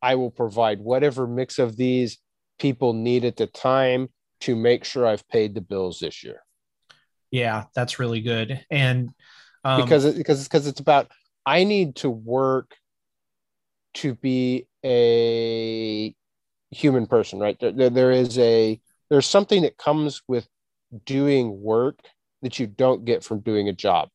I 0.07 0.15
will 0.15 0.31
provide 0.31 0.79
whatever 0.79 1.27
mix 1.27 1.59
of 1.59 1.75
these 1.75 2.17
people 2.59 2.93
need 2.93 3.25
at 3.25 3.35
the 3.35 3.47
time 3.47 4.07
to 4.39 4.55
make 4.55 4.85
sure 4.85 5.05
I've 5.05 5.27
paid 5.27 5.53
the 5.53 5.61
bills 5.61 5.99
this 5.99 6.23
year. 6.23 6.39
Yeah, 7.29 7.65
that's 7.75 7.99
really 7.99 8.21
good. 8.21 8.49
And 8.71 9.09
Um, 9.65 9.81
because 9.81 10.05
because 10.15 10.43
because 10.47 10.65
it's 10.65 10.79
about 10.79 11.11
I 11.45 11.65
need 11.65 11.97
to 11.97 12.09
work 12.09 12.69
to 13.95 14.13
be 14.13 14.67
a 14.85 16.15
human 16.71 17.05
person, 17.07 17.39
right? 17.39 17.57
There, 17.59 17.89
there 17.89 18.11
is 18.11 18.39
a 18.39 18.79
there's 19.09 19.25
something 19.25 19.63
that 19.63 19.77
comes 19.77 20.21
with 20.27 20.47
doing 21.05 21.61
work 21.61 21.99
that 22.43 22.59
you 22.59 22.67
don't 22.67 23.03
get 23.03 23.25
from 23.25 23.41
doing 23.41 23.67
a 23.67 23.73
job. 23.73 24.07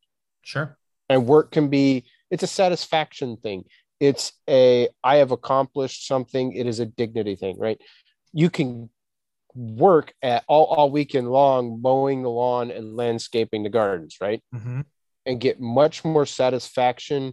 sure. 0.42 0.78
And 1.09 1.26
work 1.26 1.50
can 1.50 1.68
be 1.68 2.05
it's 2.31 2.42
a 2.42 2.46
satisfaction 2.62 3.37
thing. 3.37 3.64
It's 4.02 4.32
a 4.50 4.88
I 5.04 5.16
have 5.16 5.30
accomplished 5.30 6.08
something. 6.08 6.52
It 6.52 6.66
is 6.66 6.80
a 6.80 6.86
dignity 6.86 7.36
thing, 7.36 7.56
right? 7.58 7.80
You 8.32 8.50
can 8.50 8.90
work 9.54 10.12
at 10.22 10.44
all, 10.48 10.64
all 10.64 10.90
weekend 10.90 11.30
long 11.30 11.80
mowing 11.80 12.22
the 12.22 12.30
lawn 12.30 12.70
and 12.70 12.96
landscaping 12.96 13.62
the 13.62 13.70
gardens, 13.70 14.16
right? 14.20 14.42
hmm 14.52 14.80
and 15.26 15.40
get 15.40 15.60
much 15.60 16.04
more 16.04 16.26
satisfaction 16.26 17.32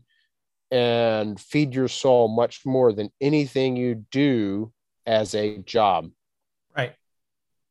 and 0.71 1.39
feed 1.39 1.73
your 1.73 1.87
soul 1.87 2.27
much 2.27 2.65
more 2.65 2.93
than 2.93 3.09
anything 3.19 3.75
you 3.75 4.05
do 4.11 4.71
as 5.05 5.33
a 5.33 5.57
job. 5.59 6.09
Right. 6.75 6.93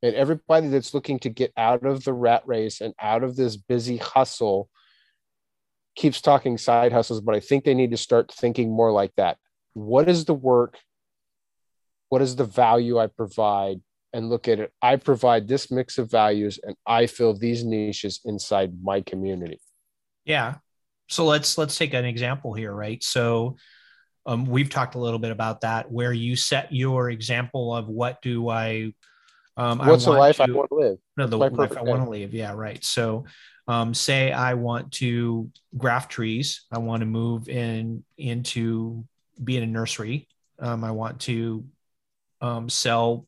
And 0.03 0.15
everybody 0.15 0.67
that's 0.67 0.93
looking 0.93 1.19
to 1.19 1.29
get 1.29 1.53
out 1.55 1.85
of 1.85 2.03
the 2.03 2.13
rat 2.13 2.43
race 2.45 2.81
and 2.81 2.93
out 2.99 3.23
of 3.23 3.35
this 3.35 3.55
busy 3.55 3.97
hustle 3.97 4.69
keeps 5.99 6.21
talking 6.21 6.57
side 6.57 6.93
hustles, 6.93 7.19
but 7.19 7.35
I 7.35 7.41
think 7.41 7.65
they 7.65 7.73
need 7.73 7.91
to 7.91 7.97
start 7.97 8.31
thinking 8.31 8.71
more 8.71 8.91
like 8.91 9.13
that. 9.17 9.37
What 9.73 10.07
is 10.07 10.23
the 10.23 10.33
work? 10.33 10.77
What 12.07 12.21
is 12.21 12.37
the 12.37 12.45
value 12.45 12.97
I 12.97 13.07
provide? 13.07 13.81
And 14.13 14.29
look 14.29 14.47
at 14.47 14.59
it. 14.59 14.71
I 14.81 14.95
provide 14.95 15.47
this 15.47 15.69
mix 15.69 15.99
of 15.99 16.09
values 16.09 16.57
and 16.63 16.75
I 16.87 17.05
fill 17.05 17.33
these 17.33 17.63
niches 17.63 18.21
inside 18.25 18.73
my 18.81 19.01
community. 19.01 19.59
Yeah. 20.25 20.55
So 21.09 21.25
let's 21.25 21.57
let's 21.57 21.77
take 21.77 21.93
an 21.93 22.05
example 22.05 22.53
here, 22.53 22.71
right? 22.71 23.03
So 23.03 23.57
um, 24.25 24.45
we've 24.45 24.69
talked 24.69 24.95
a 24.95 24.99
little 24.99 25.19
bit 25.19 25.31
about 25.31 25.61
that, 25.61 25.91
where 25.91 26.13
you 26.13 26.35
set 26.35 26.73
your 26.73 27.09
example 27.09 27.75
of 27.75 27.87
what 27.87 28.21
do 28.21 28.49
I, 28.49 28.93
um, 29.57 29.79
What's 29.79 30.05
the 30.05 30.11
want 30.11 30.21
life 30.21 30.41
I 30.41 30.45
want 30.45 30.69
to 30.69 30.75
live? 30.75 30.97
no, 31.17 31.27
the 31.27 31.37
life 31.37 31.77
I 31.77 31.81
want 31.81 32.03
to 32.03 32.09
live. 32.09 32.33
Yeah, 32.33 32.53
right. 32.53 32.83
So, 32.83 33.25
um, 33.69 33.93
say 33.93 34.31
I 34.31 34.55
want 34.55 34.91
to 34.93 35.51
graft 35.77 36.11
trees. 36.11 36.65
I 36.71 36.79
want 36.79 37.01
to 37.01 37.05
move 37.05 37.47
in 37.49 38.03
into 38.17 39.05
be 39.41 39.57
in 39.57 39.63
a 39.63 39.67
nursery. 39.67 40.27
Um, 40.57 40.83
I 40.83 40.89
want 40.89 41.21
to 41.21 41.63
um, 42.41 42.67
sell 42.67 43.27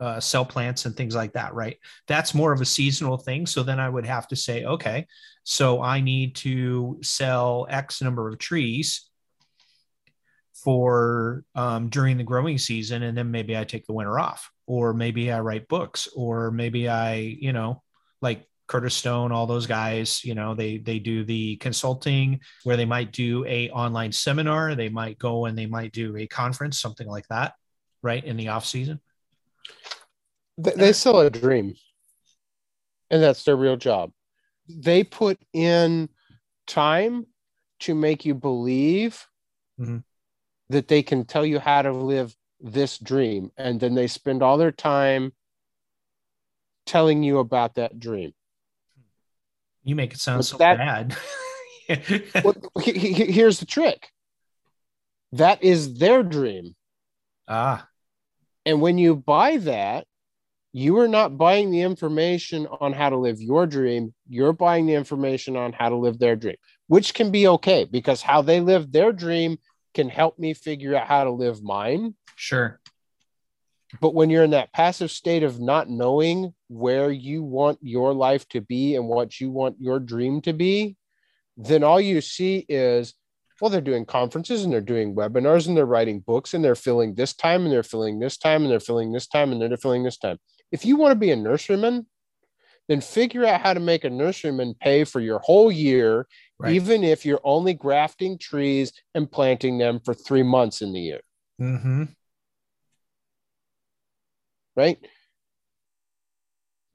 uh, 0.00 0.18
sell 0.18 0.44
plants 0.44 0.86
and 0.86 0.96
things 0.96 1.14
like 1.14 1.34
that. 1.34 1.54
Right. 1.54 1.78
That's 2.08 2.34
more 2.34 2.52
of 2.52 2.60
a 2.60 2.64
seasonal 2.64 3.16
thing. 3.16 3.46
So 3.46 3.62
then 3.62 3.78
I 3.78 3.88
would 3.88 4.04
have 4.04 4.26
to 4.28 4.36
say, 4.36 4.64
okay, 4.64 5.06
so 5.44 5.80
I 5.80 6.00
need 6.00 6.34
to 6.36 6.98
sell 7.02 7.68
X 7.70 8.02
number 8.02 8.28
of 8.28 8.38
trees 8.38 9.08
for 10.52 11.44
um, 11.54 11.90
during 11.90 12.16
the 12.16 12.24
growing 12.24 12.58
season, 12.58 13.04
and 13.04 13.16
then 13.16 13.30
maybe 13.30 13.56
I 13.56 13.62
take 13.62 13.86
the 13.86 13.92
winter 13.92 14.18
off, 14.18 14.50
or 14.66 14.92
maybe 14.92 15.30
I 15.30 15.38
write 15.38 15.68
books, 15.68 16.08
or 16.16 16.50
maybe 16.50 16.88
I, 16.88 17.14
you 17.14 17.52
know, 17.52 17.84
like 18.20 18.48
Curtis 18.72 18.94
Stone, 18.94 19.32
all 19.32 19.46
those 19.46 19.66
guys, 19.66 20.24
you 20.24 20.34
know, 20.34 20.54
they 20.54 20.78
they 20.78 20.98
do 20.98 21.24
the 21.24 21.56
consulting 21.56 22.40
where 22.64 22.78
they 22.78 22.86
might 22.86 23.12
do 23.12 23.44
a 23.44 23.68
online 23.68 24.12
seminar, 24.12 24.74
they 24.74 24.88
might 24.88 25.18
go 25.18 25.44
and 25.44 25.58
they 25.58 25.66
might 25.66 25.92
do 25.92 26.16
a 26.16 26.26
conference, 26.26 26.80
something 26.80 27.06
like 27.06 27.28
that, 27.28 27.52
right 28.02 28.24
in 28.24 28.38
the 28.38 28.48
off 28.48 28.64
season. 28.64 28.98
They, 30.56 30.70
they 30.70 30.92
sell 30.94 31.20
a 31.20 31.28
dream, 31.28 31.74
and 33.10 33.22
that's 33.22 33.44
their 33.44 33.56
real 33.56 33.76
job. 33.76 34.10
They 34.66 35.04
put 35.04 35.38
in 35.52 36.08
time 36.66 37.26
to 37.80 37.94
make 37.94 38.24
you 38.24 38.34
believe 38.34 39.26
Mhm. 39.78 40.02
that 40.70 40.88
they 40.88 41.02
can 41.02 41.26
tell 41.26 41.44
you 41.44 41.58
how 41.58 41.82
to 41.82 41.92
live 41.92 42.34
this 42.58 42.96
dream, 42.96 43.52
and 43.58 43.78
then 43.78 43.94
they 43.94 44.06
spend 44.06 44.42
all 44.42 44.56
their 44.56 44.72
time 44.72 45.34
telling 46.86 47.22
you 47.22 47.38
about 47.38 47.74
that 47.74 48.00
dream. 48.00 48.32
You 49.84 49.94
make 49.96 50.12
it 50.14 50.20
sound 50.20 50.38
But 50.38 50.44
so 50.46 50.56
that- 50.58 50.78
bad. 50.78 51.16
Well, 52.44 52.54
he- 52.82 52.92
he- 52.98 53.32
here's 53.32 53.58
the 53.60 53.66
trick. 53.66 54.08
That 55.32 55.62
is 55.62 55.94
their 55.98 56.22
dream. 56.22 56.74
ah, 57.48 57.86
And 58.64 58.80
when 58.80 58.96
you 58.98 59.16
buy 59.16 59.56
that, 59.58 60.06
you 60.72 60.98
are 60.98 61.08
not 61.08 61.36
buying 61.36 61.70
the 61.70 61.82
information 61.82 62.66
on 62.80 62.92
how 62.94 63.10
to 63.10 63.16
live 63.16 63.42
your 63.42 63.66
dream. 63.66 64.14
You're 64.28 64.54
buying 64.54 64.86
the 64.86 64.94
information 64.94 65.54
on 65.56 65.72
how 65.74 65.90
to 65.90 65.96
live 65.96 66.18
their 66.18 66.36
dream, 66.36 66.56
which 66.86 67.12
can 67.12 67.30
be 67.30 67.46
okay 67.48 67.84
because 67.84 68.22
how 68.22 68.40
they 68.40 68.60
live 68.60 68.90
their 68.90 69.12
dream 69.12 69.58
can 69.92 70.08
help 70.08 70.38
me 70.38 70.54
figure 70.54 70.94
out 70.94 71.06
how 71.08 71.24
to 71.24 71.30
live 71.30 71.62
mine. 71.62 72.14
sure. 72.36 72.80
But 74.00 74.14
when 74.14 74.30
you're 74.30 74.44
in 74.44 74.50
that 74.50 74.72
passive 74.72 75.10
state 75.10 75.42
of 75.42 75.60
not 75.60 75.88
knowing 75.88 76.54
where 76.68 77.10
you 77.10 77.42
want 77.42 77.78
your 77.82 78.14
life 78.14 78.48
to 78.48 78.60
be 78.60 78.94
and 78.96 79.06
what 79.06 79.40
you 79.40 79.50
want 79.50 79.76
your 79.78 80.00
dream 80.00 80.40
to 80.42 80.52
be, 80.52 80.96
then 81.56 81.84
all 81.84 82.00
you 82.00 82.20
see 82.20 82.64
is, 82.68 83.14
well, 83.60 83.70
they're 83.70 83.80
doing 83.80 84.06
conferences 84.06 84.64
and 84.64 84.72
they're 84.72 84.80
doing 84.80 85.14
webinars 85.14 85.68
and 85.68 85.76
they're 85.76 85.84
writing 85.86 86.20
books 86.20 86.54
and 86.54 86.64
they're 86.64 86.74
filling 86.74 87.14
this 87.14 87.34
time 87.34 87.64
and 87.64 87.72
they're 87.72 87.82
filling 87.82 88.18
this 88.18 88.36
time 88.38 88.62
and 88.62 88.72
they're 88.72 88.80
filling 88.80 89.12
this 89.12 89.26
time 89.26 89.52
and 89.52 89.60
they're 89.60 89.76
filling 89.76 90.02
this 90.02 90.16
time. 90.18 90.38
If 90.72 90.84
you 90.84 90.96
want 90.96 91.12
to 91.12 91.16
be 91.16 91.30
a 91.30 91.36
nurseryman, 91.36 92.06
then 92.88 93.00
figure 93.00 93.44
out 93.44 93.60
how 93.60 93.74
to 93.74 93.80
make 93.80 94.04
a 94.04 94.10
nurseryman 94.10 94.78
pay 94.80 95.04
for 95.04 95.20
your 95.20 95.38
whole 95.38 95.70
year, 95.70 96.26
Right. 96.58 96.74
even 96.74 97.04
if 97.04 97.24
you're 97.24 97.40
only 97.44 97.74
grafting 97.74 98.38
trees 98.38 98.92
and 99.14 99.30
planting 99.30 99.78
them 99.78 100.00
for 100.04 100.14
three 100.14 100.42
months 100.42 100.80
in 100.80 100.92
the 100.92 101.00
year. 101.00 101.20
Mm-hmm. 101.60 102.04
Right? 104.76 104.98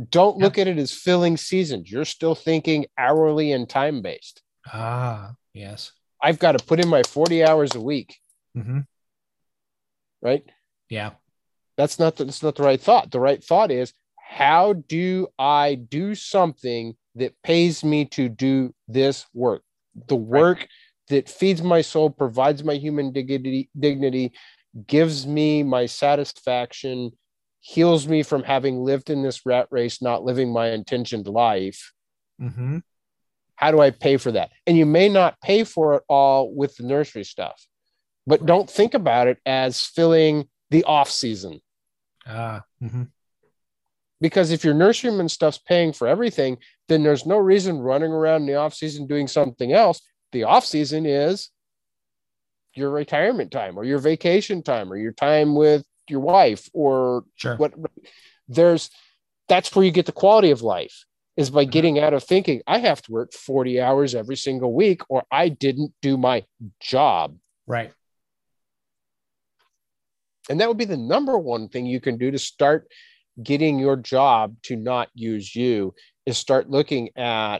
Don't 0.09 0.37
look 0.37 0.57
at 0.59 0.67
it 0.67 0.77
as 0.77 0.91
filling 0.93 1.37
seasons. 1.37 1.91
You're 1.91 2.05
still 2.05 2.35
thinking 2.35 2.85
hourly 2.97 3.51
and 3.51 3.67
time 3.67 4.01
based. 4.01 4.43
Ah, 4.71 5.33
yes. 5.53 5.91
I've 6.21 6.37
got 6.39 6.57
to 6.57 6.63
put 6.65 6.79
in 6.79 6.87
my 6.87 7.03
40 7.03 7.43
hours 7.43 7.75
a 7.75 7.81
week, 7.81 8.17
Mm-hmm. 8.55 8.79
right? 10.21 10.43
Yeah. 10.89 11.11
That's 11.77 11.99
not 11.99 12.15
the, 12.15 12.25
that's 12.25 12.41
not 12.43 12.55
the 12.55 12.63
right 12.63 12.81
thought. 12.81 13.11
The 13.11 13.19
right 13.19 13.43
thought 13.43 13.71
is 13.71 13.93
how 14.19 14.73
do 14.73 15.27
I 15.37 15.75
do 15.75 16.15
something 16.15 16.95
that 17.15 17.33
pays 17.43 17.83
me 17.83 18.05
to 18.05 18.29
do 18.29 18.73
this 18.87 19.25
work? 19.33 19.63
The 20.07 20.15
work 20.15 20.67
that 21.09 21.29
feeds 21.29 21.61
my 21.63 21.81
soul, 21.81 22.09
provides 22.09 22.63
my 22.63 22.75
human 22.75 23.11
dignity, 23.13 23.69
dignity, 23.79 24.33
gives 24.87 25.25
me 25.25 25.63
my 25.63 25.85
satisfaction, 25.85 27.11
heals 27.59 28.07
me 28.07 28.23
from 28.23 28.43
having 28.43 28.77
lived 28.77 29.09
in 29.09 29.23
this 29.23 29.45
rat 29.45 29.67
race, 29.71 30.01
not 30.01 30.23
living 30.23 30.51
my 30.51 30.71
intentioned 30.71 31.27
life. 31.27 31.91
Mm-hmm. 32.41 32.79
How 33.55 33.71
do 33.71 33.79
I 33.79 33.89
pay 33.89 34.17
for 34.17 34.31
that? 34.33 34.51
And 34.65 34.77
you 34.77 34.85
may 34.85 35.09
not 35.09 35.41
pay 35.41 35.63
for 35.63 35.95
it 35.95 36.03
all 36.07 36.53
with 36.53 36.75
the 36.75 36.83
nursery 36.83 37.23
stuff, 37.23 37.65
but 38.25 38.45
don't 38.45 38.69
think 38.69 38.93
about 38.93 39.27
it 39.27 39.39
as 39.45 39.83
filling 39.83 40.47
the 40.69 40.83
off 40.83 41.09
season. 41.09 41.59
Ah. 42.29 42.63
Mm-hmm. 42.83 43.03
because 44.19 44.51
if 44.51 44.65
your 44.65 44.73
nurseryman 44.73 45.29
stuff's 45.29 45.59
paying 45.59 45.93
for 45.93 46.07
everything, 46.07 46.57
then 46.89 47.03
there's 47.03 47.25
no 47.25 47.37
reason 47.37 47.79
running 47.79 48.11
around 48.11 48.41
in 48.41 48.47
the 48.47 48.55
off 48.55 48.73
season 48.73 49.07
doing 49.07 49.27
something 49.27 49.71
else. 49.71 50.01
The 50.33 50.43
off 50.43 50.65
season 50.65 51.05
is 51.05 51.49
your 52.73 52.89
retirement 52.89 53.51
time 53.51 53.77
or 53.77 53.83
your 53.83 53.99
vacation 53.99 54.61
time 54.61 54.91
or 54.91 54.97
your 54.97 55.13
time 55.13 55.55
with 55.55 55.85
your 56.09 56.19
wife 56.19 56.69
or 56.73 57.23
Sure. 57.35 57.55
what 57.57 57.73
there's 58.47 58.89
that's 59.47 59.75
where 59.75 59.85
you 59.85 59.91
get 59.91 60.05
the 60.05 60.11
quality 60.11 60.51
of 60.51 60.61
life 60.61 61.05
is 61.37 61.49
by 61.49 61.63
mm-hmm. 61.63 61.71
getting 61.71 61.99
out 61.99 62.13
of 62.13 62.23
thinking 62.23 62.61
I 62.67 62.79
have 62.79 63.01
to 63.03 63.11
work 63.11 63.33
40 63.33 63.79
hours 63.79 64.15
every 64.15 64.35
single 64.35 64.73
week 64.73 65.01
or 65.09 65.23
I 65.31 65.49
didn't 65.49 65.93
do 66.01 66.17
my 66.17 66.45
job. 66.79 67.37
Right. 67.65 67.93
And 70.49 70.59
that 70.59 70.67
would 70.67 70.77
be 70.77 70.85
the 70.85 70.97
number 70.97 71.37
one 71.37 71.69
thing 71.69 71.85
you 71.85 71.99
can 71.99 72.17
do 72.17 72.31
to 72.31 72.39
start 72.39 72.91
getting 73.41 73.77
your 73.79 73.95
job 73.95 74.55
to 74.63 74.75
not 74.75 75.09
use 75.13 75.55
you 75.55 75.93
is 76.25 76.37
start 76.37 76.69
looking 76.69 77.09
at 77.15 77.59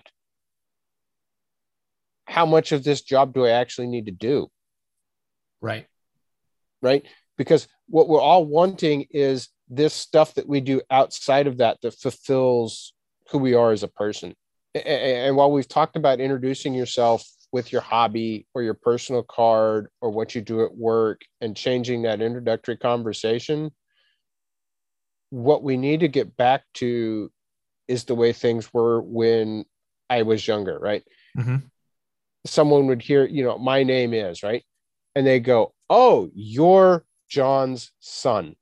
how 2.26 2.46
much 2.46 2.72
of 2.72 2.84
this 2.84 3.02
job 3.02 3.34
do 3.34 3.46
I 3.46 3.52
actually 3.52 3.88
need 3.88 4.08
to 4.08 4.12
do? 4.12 4.50
Right. 5.62 5.88
Right. 6.82 7.06
Because 7.38 7.68
what 7.88 8.08
we're 8.08 8.22
all 8.22 8.46
wanting 8.46 9.06
is 9.12 9.50
this 9.70 9.94
stuff 9.94 10.34
that 10.36 10.48
we 10.48 10.62
do 10.62 10.82
outside 10.90 11.48
of 11.48 11.58
that 11.58 11.80
that 11.82 12.00
fulfills 12.00 12.94
who 13.30 13.38
we 13.38 13.54
are 13.54 13.72
as 13.72 13.84
a 13.84 13.88
person. 13.88 14.34
And 14.74 15.36
while 15.36 15.52
we've 15.52 15.68
talked 15.68 15.96
about 15.96 16.20
introducing 16.20 16.74
yourself 16.74 17.28
with 17.52 17.72
your 17.72 17.82
hobby 17.82 18.46
or 18.54 18.62
your 18.62 18.74
personal 18.74 19.24
card 19.24 19.88
or 20.02 20.10
what 20.10 20.36
you 20.36 20.42
do 20.42 20.64
at 20.64 20.76
work 20.76 21.22
and 21.42 21.56
changing 21.56 22.04
that 22.04 22.22
introductory 22.22 22.78
conversation, 22.78 23.72
what 25.30 25.64
we 25.64 25.78
need 25.78 26.02
to 26.02 26.08
get 26.08 26.38
back 26.38 26.64
to 26.76 27.32
is 27.88 28.06
the 28.06 28.16
way 28.16 28.34
things 28.34 28.74
were 28.74 29.02
when 29.02 29.66
I 30.10 30.24
was 30.24 30.48
younger, 30.48 30.78
right? 30.80 31.04
Mhm. 31.38 31.70
someone 32.46 32.88
would 32.88 33.02
hear, 33.02 33.26
you 33.26 33.44
know, 33.44 33.58
my 33.58 33.84
name 33.84 34.14
is 34.14 34.42
right, 34.42 34.64
and 35.16 35.28
they 35.28 35.40
go, 35.40 35.74
"Oh, 35.90 36.30
you're 36.34 37.04
John's 37.28 37.92
son," 38.00 38.56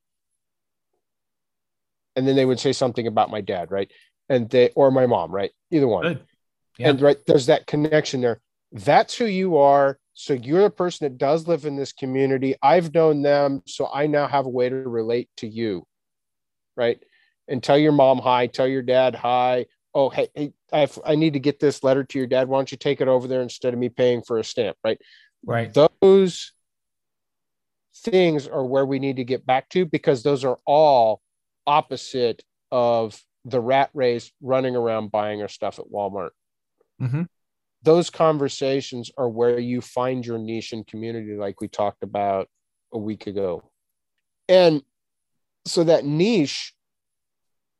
and 2.15 2.27
then 2.27 2.35
they 2.35 2.45
would 2.45 2.59
say 2.59 2.73
something 2.73 3.07
about 3.07 3.29
my 3.29 3.41
dad, 3.41 3.71
right, 3.71 3.91
and 4.29 4.49
they 4.49 4.69
or 4.75 4.91
my 4.91 5.05
mom, 5.05 5.31
right, 5.31 5.51
either 5.71 5.87
one, 5.87 6.25
Yeah. 6.77 6.89
and 6.89 7.01
right 7.01 7.17
there's 7.25 7.47
that 7.47 7.67
connection 7.67 8.21
there. 8.21 8.41
That's 8.71 9.15
who 9.15 9.25
you 9.25 9.57
are. 9.57 9.99
So 10.13 10.33
you're 10.33 10.63
the 10.63 10.69
person 10.69 11.05
that 11.05 11.17
does 11.17 11.47
live 11.47 11.65
in 11.65 11.75
this 11.75 11.91
community. 11.91 12.55
I've 12.61 12.93
known 12.93 13.21
them, 13.21 13.61
so 13.67 13.89
I 13.93 14.07
now 14.07 14.27
have 14.27 14.45
a 14.45 14.49
way 14.49 14.69
to 14.69 14.75
relate 14.75 15.29
to 15.37 15.47
you, 15.47 15.85
right? 16.77 17.01
And 17.47 17.61
tell 17.61 17.77
your 17.77 17.91
mom 17.91 18.19
hi, 18.19 18.47
tell 18.47 18.67
your 18.67 18.81
dad 18.81 19.13
hi. 19.15 19.65
Oh, 19.93 20.09
hey, 20.09 20.29
hey 20.33 20.53
I, 20.73 20.87
I 21.05 21.15
need 21.15 21.33
to 21.33 21.39
get 21.39 21.59
this 21.59 21.83
letter 21.83 22.03
to 22.03 22.17
your 22.17 22.27
dad. 22.27 22.47
Why 22.47 22.57
don't 22.57 22.71
you 22.71 22.77
take 22.77 23.01
it 23.01 23.07
over 23.07 23.27
there 23.27 23.41
instead 23.41 23.73
of 23.73 23.79
me 23.79 23.89
paying 23.89 24.21
for 24.21 24.39
a 24.39 24.43
stamp, 24.43 24.77
right? 24.83 24.99
Right. 25.45 25.73
Those 25.73 26.53
things 27.97 28.47
are 28.47 28.65
where 28.65 28.85
we 28.85 28.99
need 28.99 29.15
to 29.17 29.23
get 29.23 29.45
back 29.45 29.69
to 29.69 29.85
because 29.85 30.23
those 30.23 30.43
are 30.43 30.59
all 30.65 31.21
opposite 31.65 32.43
of 32.71 33.19
the 33.45 33.59
rat 33.59 33.89
race 33.93 34.31
running 34.41 34.75
around 34.75 35.11
buying 35.11 35.41
our 35.41 35.47
stuff 35.47 35.79
at 35.79 35.85
Walmart. 35.91 36.31
Hmm 36.99 37.23
those 37.83 38.09
conversations 38.09 39.11
are 39.15 39.29
where 39.29 39.59
you 39.59 39.79
find 39.79 40.25
your 40.25 40.39
niche 40.39 40.73
and 40.73 40.87
community 40.87 41.35
like 41.35 41.61
we 41.61 41.67
talked 41.67 42.01
about 42.01 42.49
a 42.91 42.97
week 42.97 43.27
ago. 43.27 43.69
And 44.49 44.81
so 45.67 45.83
that 45.83 46.03
niche 46.03 46.73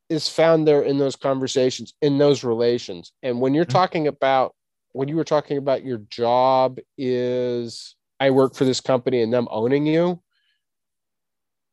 is 0.08 0.28
found 0.28 0.66
there 0.68 0.82
in 0.82 0.98
those 0.98 1.16
conversations 1.16 1.94
in 2.00 2.18
those 2.18 2.44
relations. 2.44 3.12
And 3.24 3.40
when 3.40 3.52
you're 3.52 3.64
Mhm. 3.64 3.70
talking 3.70 4.06
about 4.06 4.54
when 4.92 5.08
you 5.08 5.16
were 5.16 5.24
talking 5.24 5.58
about 5.58 5.84
your 5.84 5.98
job 5.98 6.78
is 6.96 7.96
i 8.20 8.30
work 8.30 8.54
for 8.54 8.64
this 8.64 8.80
company 8.80 9.22
and 9.22 9.32
them 9.32 9.48
owning 9.50 9.86
you 9.86 10.20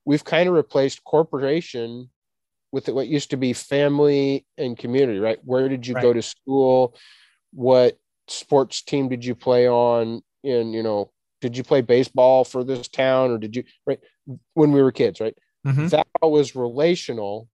we've 0.05 0.23
kind 0.23 0.47
of 0.47 0.55
replaced 0.55 1.03
corporation 1.03 2.09
with 2.71 2.89
what 2.89 3.07
used 3.07 3.29
to 3.29 3.37
be 3.37 3.53
family 3.53 4.45
and 4.57 4.77
community 4.77 5.19
right? 5.19 5.39
Where 5.43 5.69
did 5.69 5.85
you 5.85 5.93
go 5.93 6.11
to 6.11 6.21
school? 6.21 6.97
What 7.51 7.99
sports 8.27 8.81
team 8.81 9.09
did 9.09 9.23
you 9.23 9.35
play 9.35 9.67
on? 9.67 10.21
In 10.43 10.73
you 10.73 10.83
know 10.83 11.11
did 11.39 11.55
you 11.55 11.63
play 11.63 11.81
baseball 11.81 12.43
for 12.43 12.63
this 12.63 12.87
town 12.87 13.31
or 13.31 13.37
did 13.37 13.55
you 13.55 13.63
right? 13.85 13.99
When 14.55 14.71
we 14.71 14.81
were 14.81 14.91
kids 14.91 15.21
right? 15.21 15.37
Hmm 15.63 15.87
that 15.87 16.07
was 16.21 16.55
relational 16.55 17.47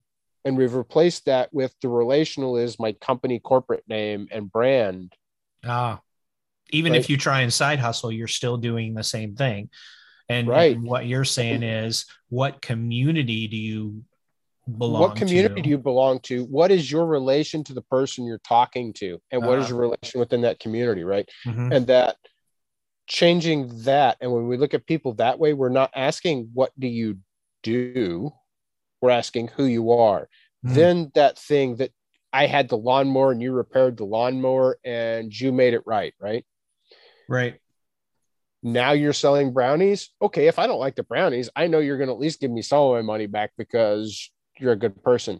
and 0.46 0.58
we've 0.58 0.74
replaced 0.74 1.26
that 1.26 1.54
with 1.54 1.76
the 1.82 1.90
relational 1.90 2.58
is 2.58 2.80
my 2.80 2.94
company 2.94 3.40
corporate 3.40 3.84
name 3.88 4.28
and 4.32 4.52
brand. 4.52 5.14
Ah, 5.66 6.00
even 6.72 6.92
Right. 6.94 7.00
if 7.02 7.10
you 7.10 7.18
try 7.18 7.42
and 7.42 7.54
side 7.54 7.80
hustle, 7.80 8.12
you're 8.12 8.28
still 8.28 8.58
doing 8.58 8.94
the 8.94 9.04
same 9.04 9.36
thing. 9.36 9.70
And, 10.28 10.48
Right. 10.48 10.80
what 10.80 11.06
you're 11.08 11.26
saying 11.26 11.64
is, 11.64 12.06
what 12.30 12.62
community 12.62 13.48
do 13.48 13.58
you 13.58 14.04
belong 14.78 15.02
what 15.02 15.16
community 15.16 15.56
to? 15.56 15.62
do 15.64 15.70
you 15.70 15.78
belong 15.80 16.20
to 16.20 16.44
what 16.46 16.70
is 16.70 16.92
your 16.92 17.08
relation 17.08 17.64
to 17.64 17.74
the 17.74 17.82
person 17.82 18.26
you're 18.26 18.38
talking 18.48 18.94
to 18.94 19.20
and 19.32 19.44
what 19.44 19.58
is 19.58 19.66
Ah. 19.66 19.70
your 19.70 19.78
relation 19.80 20.20
within 20.20 20.42
that 20.42 20.60
community 20.60 21.04
right 21.04 21.28
Mhm. 21.44 21.74
and 21.76 21.88
that 21.88 22.18
changing 23.08 23.68
that 23.84 24.18
and 24.22 24.32
when 24.32 24.48
we 24.48 24.58
look 24.58 24.76
at 24.76 24.86
people 24.86 25.14
that 25.16 25.40
way 25.40 25.54
we're 25.54 25.70
not 25.70 25.90
asking 25.96 26.50
what 26.54 26.72
do 26.78 26.88
you 26.88 27.18
do 27.64 28.32
we're 29.02 29.10
asking 29.10 29.48
who 29.48 29.66
you 29.66 29.92
are 29.92 30.30
Mm. 30.64 30.76
then 30.76 31.12
that 31.16 31.40
thing 31.40 31.78
that 31.78 31.92
i 32.32 32.46
had 32.46 32.70
the 32.70 32.78
lawnmower 32.78 33.32
and 33.32 33.42
you 33.42 33.52
repaired 33.54 33.98
the 33.98 34.06
lawnmower 34.06 34.78
and 34.84 35.34
you 35.40 35.52
made 35.52 35.74
it 35.74 35.82
right 35.88 36.14
right 36.20 36.46
Right. 37.30 37.60
now 38.64 38.92
you're 38.92 39.14
selling 39.14 39.54
brownies? 39.54 40.10
Okay 40.22 40.48
if 40.48 40.60
i 40.60 40.68
don't 40.68 40.80
like 40.80 40.96
the 40.96 41.04
brownies 41.04 41.50
i 41.56 41.68
know 41.68 41.80
you're 41.80 41.98
going 41.98 42.08
to 42.08 42.14
at 42.14 42.20
least 42.20 42.42
give 42.42 42.52
me 42.52 42.62
some 42.62 42.82
of 42.82 42.94
my 42.96 43.02
money 43.02 43.28
back 43.28 43.52
because 43.58 44.32
you're 44.60 44.74
a 44.74 44.78
good 44.78 45.02
person. 45.04 45.40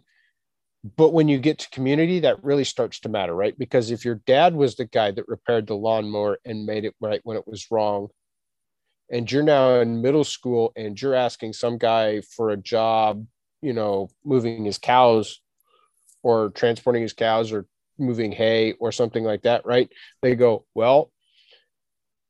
But 0.96 1.12
when 1.12 1.28
you 1.28 1.38
get 1.38 1.58
to 1.58 1.68
community 1.70 2.20
that 2.20 2.42
really 2.42 2.64
starts 2.64 3.00
to 3.00 3.10
matter 3.10 3.34
right? 3.34 3.58
Because 3.58 3.90
if 3.90 4.04
your 4.04 4.14
dad 4.26 4.54
was 4.54 4.76
the 4.76 4.86
guy 4.86 5.10
that 5.10 5.28
repaired 5.28 5.66
the 5.66 5.74
lawnmower 5.76 6.38
and 6.46 6.64
made 6.64 6.86
it 6.86 6.94
right 7.00 7.20
when 7.24 7.36
it 7.36 7.46
was 7.46 7.66
wrong 7.70 8.08
and 9.10 9.30
you're 9.30 9.42
now 9.42 9.80
in 9.80 10.00
middle 10.00 10.24
school 10.24 10.72
and 10.76 11.00
you're 11.00 11.14
asking 11.14 11.52
some 11.52 11.76
guy 11.76 12.20
for 12.20 12.50
a 12.50 12.56
job 12.56 13.26
you 13.60 13.72
know 13.74 14.08
moving 14.24 14.64
his 14.64 14.78
cows 14.78 15.42
or 16.22 16.50
transporting 16.50 17.02
his 17.02 17.12
cows 17.12 17.52
or 17.52 17.66
moving 17.98 18.32
hay 18.32 18.72
or 18.80 18.92
something 18.92 19.24
like 19.24 19.42
that 19.42 19.66
right? 19.66 19.90
They 20.22 20.34
go 20.34 20.64
well 20.74 21.10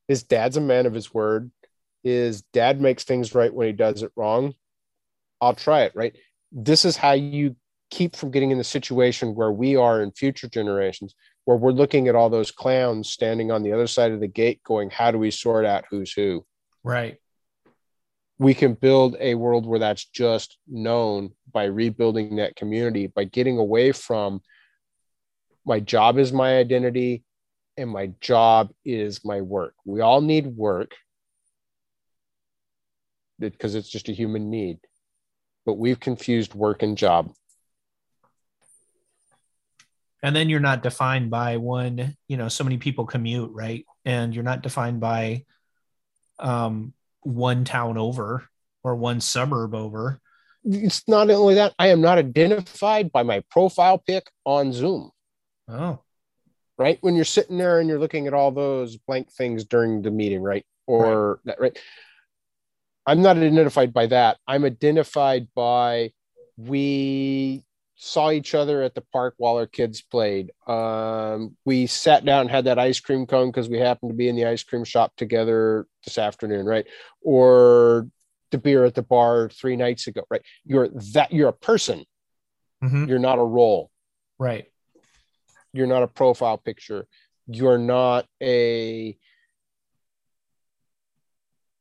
his 0.07 0.23
dad's 0.23 0.57
a 0.57 0.61
man 0.61 0.85
of 0.85 0.93
his 0.93 1.13
word. 1.13 1.51
His 2.03 2.41
dad 2.53 2.81
makes 2.81 3.03
things 3.03 3.35
right 3.35 3.53
when 3.53 3.67
he 3.67 3.73
does 3.73 4.03
it 4.03 4.11
wrong. 4.15 4.55
I'll 5.39 5.55
try 5.55 5.81
it 5.83 5.93
right? 5.95 6.15
This 6.51 6.85
is 6.85 6.97
how 6.97 7.13
you 7.13 7.55
keep 7.91 8.15
from 8.15 8.31
getting 8.31 8.51
in 8.51 8.57
the 8.57 8.63
situation 8.63 9.35
where 9.35 9.51
we 9.51 9.75
are 9.75 10.01
in 10.01 10.11
future 10.11 10.47
generations 10.47 11.13
where 11.45 11.57
we're 11.57 11.71
looking 11.71 12.07
at 12.07 12.15
all 12.15 12.29
those 12.29 12.51
clowns 12.51 13.09
standing 13.09 13.51
on 13.51 13.63
the 13.63 13.73
other 13.73 13.87
side 13.87 14.11
of 14.11 14.19
the 14.19 14.27
gate 14.27 14.61
going 14.63 14.89
how 14.89 15.11
do 15.11 15.17
we 15.17 15.29
sort 15.29 15.65
out 15.65 15.85
who's 15.89 16.13
who? 16.13 16.45
Right. 16.83 17.17
we 18.39 18.53
can 18.53 18.73
build 18.73 19.15
a 19.19 19.35
world 19.35 19.67
where 19.67 19.79
that's 19.79 20.05
just 20.05 20.57
known 20.67 21.31
by 21.51 21.65
rebuilding 21.65 22.37
that 22.37 22.55
community 22.55 23.07
by 23.07 23.25
getting 23.25 23.57
away 23.57 23.91
from 23.91 24.41
my 25.65 25.79
job 25.79 26.17
is 26.17 26.33
my 26.33 26.57
identity 26.57 27.23
and 27.81 27.91
my 27.91 28.11
job 28.21 28.71
is 28.85 29.23
my 29.25 29.41
work 29.41 29.73
we 29.85 30.01
all 30.01 30.21
need 30.21 30.47
work 30.47 30.91
because 33.39 33.75
it's 33.75 33.89
just 33.89 34.09
a 34.09 34.13
human 34.13 34.49
need 34.49 34.77
but 35.65 35.73
we've 35.73 35.99
confused 35.99 36.53
work 36.53 36.83
and 36.83 36.97
job 36.97 37.31
And 40.23 40.35
then 40.35 40.49
you're 40.49 40.59
not 40.59 40.83
defined 40.83 41.31
by 41.31 41.57
one, 41.57 42.15
you 42.27 42.37
know, 42.37 42.47
so 42.47 42.63
many 42.63 42.77
people 42.77 43.07
commute, 43.07 43.49
right? 43.53 43.87
And 44.05 44.35
you're 44.35 44.43
not 44.43 44.61
defined 44.61 44.99
by 44.99 45.45
um, 46.37 46.93
one 47.21 47.65
town 47.65 47.97
over 47.97 48.47
or 48.83 48.95
one 48.95 49.19
suburb 49.19 49.73
over. 49.73 50.19
it's 50.63 51.07
not 51.07 51.29
only 51.29 51.55
that 51.55 51.73
i 51.79 51.87
am 51.87 52.01
not 52.01 52.17
identified 52.19 53.11
by 53.11 53.23
my 53.23 53.41
profile 53.49 53.97
pic 53.97 54.29
on 54.45 54.71
zoom 54.71 55.09
Oh, 55.67 56.01
right? 56.81 56.97
When 57.01 57.15
you're 57.15 57.25
sitting 57.25 57.57
there 57.57 57.79
and 57.79 57.87
you're 57.87 57.99
looking 57.99 58.25
at 58.27 58.33
all 58.33 58.51
those 58.51 58.97
blank 58.97 59.31
things 59.31 59.63
during 59.63 60.01
the 60.01 60.09
meeting 60.11 60.41
right? 60.41 60.65
Or 60.87 61.39
that 61.45 61.59
right? 61.61 61.77
I'm 63.05 63.21
not 63.21 63.37
identified 63.37 63.93
by 63.93 64.07
that. 64.07 64.37
I'm 64.47 64.65
identified 64.65 65.47
by 65.55 66.11
we 66.57 67.63
saw 67.95 68.31
each 68.31 68.55
other 68.55 68.81
at 68.81 68.95
the 68.95 69.03
park 69.13 69.35
while 69.37 69.57
our 69.57 69.67
kids 69.67 70.01
played. 70.01 70.51
Um, 70.65 71.55
we 71.65 71.85
sat 71.85 72.25
down 72.25 72.41
and 72.41 72.49
had 72.49 72.65
that 72.65 72.79
ice 72.79 72.99
cream 72.99 73.27
cone 73.27 73.49
because 73.51 73.69
we 73.69 73.77
happened 73.77 74.09
to 74.11 74.15
be 74.15 74.27
in 74.27 74.35
the 74.35 74.45
ice 74.45 74.63
cream 74.63 74.83
shop 74.83 75.13
together 75.17 75.85
this 76.03 76.17
afternoon 76.17 76.65
right? 76.65 76.87
Or 77.21 78.07
the 78.49 78.57
beer 78.57 78.85
at 78.85 78.95
the 78.95 79.03
bar 79.03 79.49
three 79.49 79.75
nights 79.75 80.07
ago 80.07 80.23
right? 80.31 80.41
You're 80.65 80.89
that 81.13 81.31
you're 81.31 81.49
a 81.49 81.53
person. 81.53 82.05
Mhm. 82.83 83.07
you're 83.07 83.19
not 83.19 83.37
a 83.37 83.43
role. 83.43 83.91
Right. 84.39 84.65
You're 85.73 85.87
not 85.87 86.03
a 86.03 86.07
profile 86.07 86.57
picture. 86.57 87.07
You're 87.47 87.77
not 87.77 88.25
a 88.41 89.17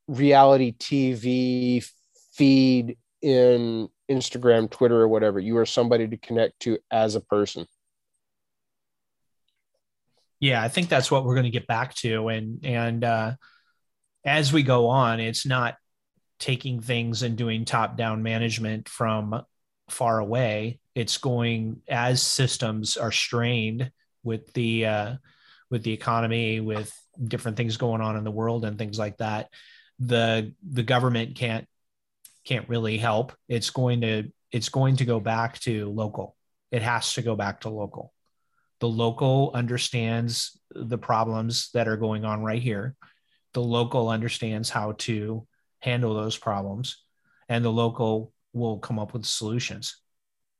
reality 0.09 0.73
tv 0.77 1.89
feed 2.33 2.97
in 3.23 3.89
instagram 4.11 4.69
twitter 4.69 5.01
or 5.01 5.09
whatever. 5.09 5.39
You 5.39 5.59
are 5.59 5.67
somebody 5.67 6.09
to 6.09 6.17
connect 6.17 6.59
to 6.61 6.79
as 6.91 7.15
a 7.15 7.21
person. 7.21 7.67
Yeah, 10.41 10.63
I 10.63 10.69
think 10.69 10.89
that's 10.89 11.11
what 11.11 11.25
we're 11.25 11.35
going 11.35 11.45
to 11.45 11.51
get 11.51 11.67
back 11.67 11.95
to, 11.97 12.29
and 12.29 12.65
and 12.65 13.05
uh, 13.05 13.35
as 14.25 14.53
we 14.53 14.63
go 14.63 14.89
on, 14.89 15.21
it's 15.21 15.47
not 15.47 15.77
taking 16.39 16.81
things 16.81 17.23
and 17.23 17.37
doing 17.37 17.65
top 17.65 17.97
down 17.97 18.23
management 18.23 18.89
from 18.89 19.43
far 19.91 20.19
away. 20.19 20.81
It's 21.01 21.19
going 21.19 21.83
as 21.89 22.23
systems 22.23 22.97
are 22.97 23.13
strained 23.13 23.91
with 24.23 24.53
the 24.53 24.87
uh, 24.87 25.15
with 25.71 25.83
the 25.83 25.93
economy, 25.93 26.61
with 26.61 26.93
different 27.23 27.57
things 27.57 27.77
going 27.77 28.01
on 28.01 28.17
in 28.17 28.25
the 28.25 28.31
world 28.31 28.65
and 28.65 28.79
things 28.79 28.99
like 28.99 29.17
that. 29.19 29.49
The 29.99 30.55
the 30.69 30.83
government 30.83 31.37
can't 31.37 31.67
can't 32.45 32.69
really 32.69 32.99
help. 32.99 33.33
It's 33.49 33.71
going 33.71 34.03
to 34.03 34.31
it's 34.51 34.69
going 34.69 34.97
to 34.97 35.05
go 35.05 35.21
back 35.21 35.59
to 35.61 35.91
local. 35.91 36.37
It 36.71 36.83
has 36.83 37.15
to 37.15 37.23
go 37.23 37.35
back 37.37 37.63
to 37.63 37.71
local 37.71 38.13
the 38.81 38.89
local 38.89 39.51
understands 39.55 40.59
the 40.71 40.99
problems 40.99 41.71
that 41.75 41.87
are 41.87 41.99
going 41.99 42.25
on 42.25 42.43
right 42.43 42.63
here 42.63 42.97
the 43.53 43.63
local 43.63 44.09
understands 44.09 44.71
how 44.71 44.93
to 44.93 45.47
handle 45.81 46.15
those 46.15 46.37
problems 46.37 47.05
and 47.49 47.65
the 47.65 47.73
local 47.85 48.33
will 48.53 48.79
come 48.79 48.99
up 48.99 49.13
with 49.13 49.25
solutions 49.25 50.01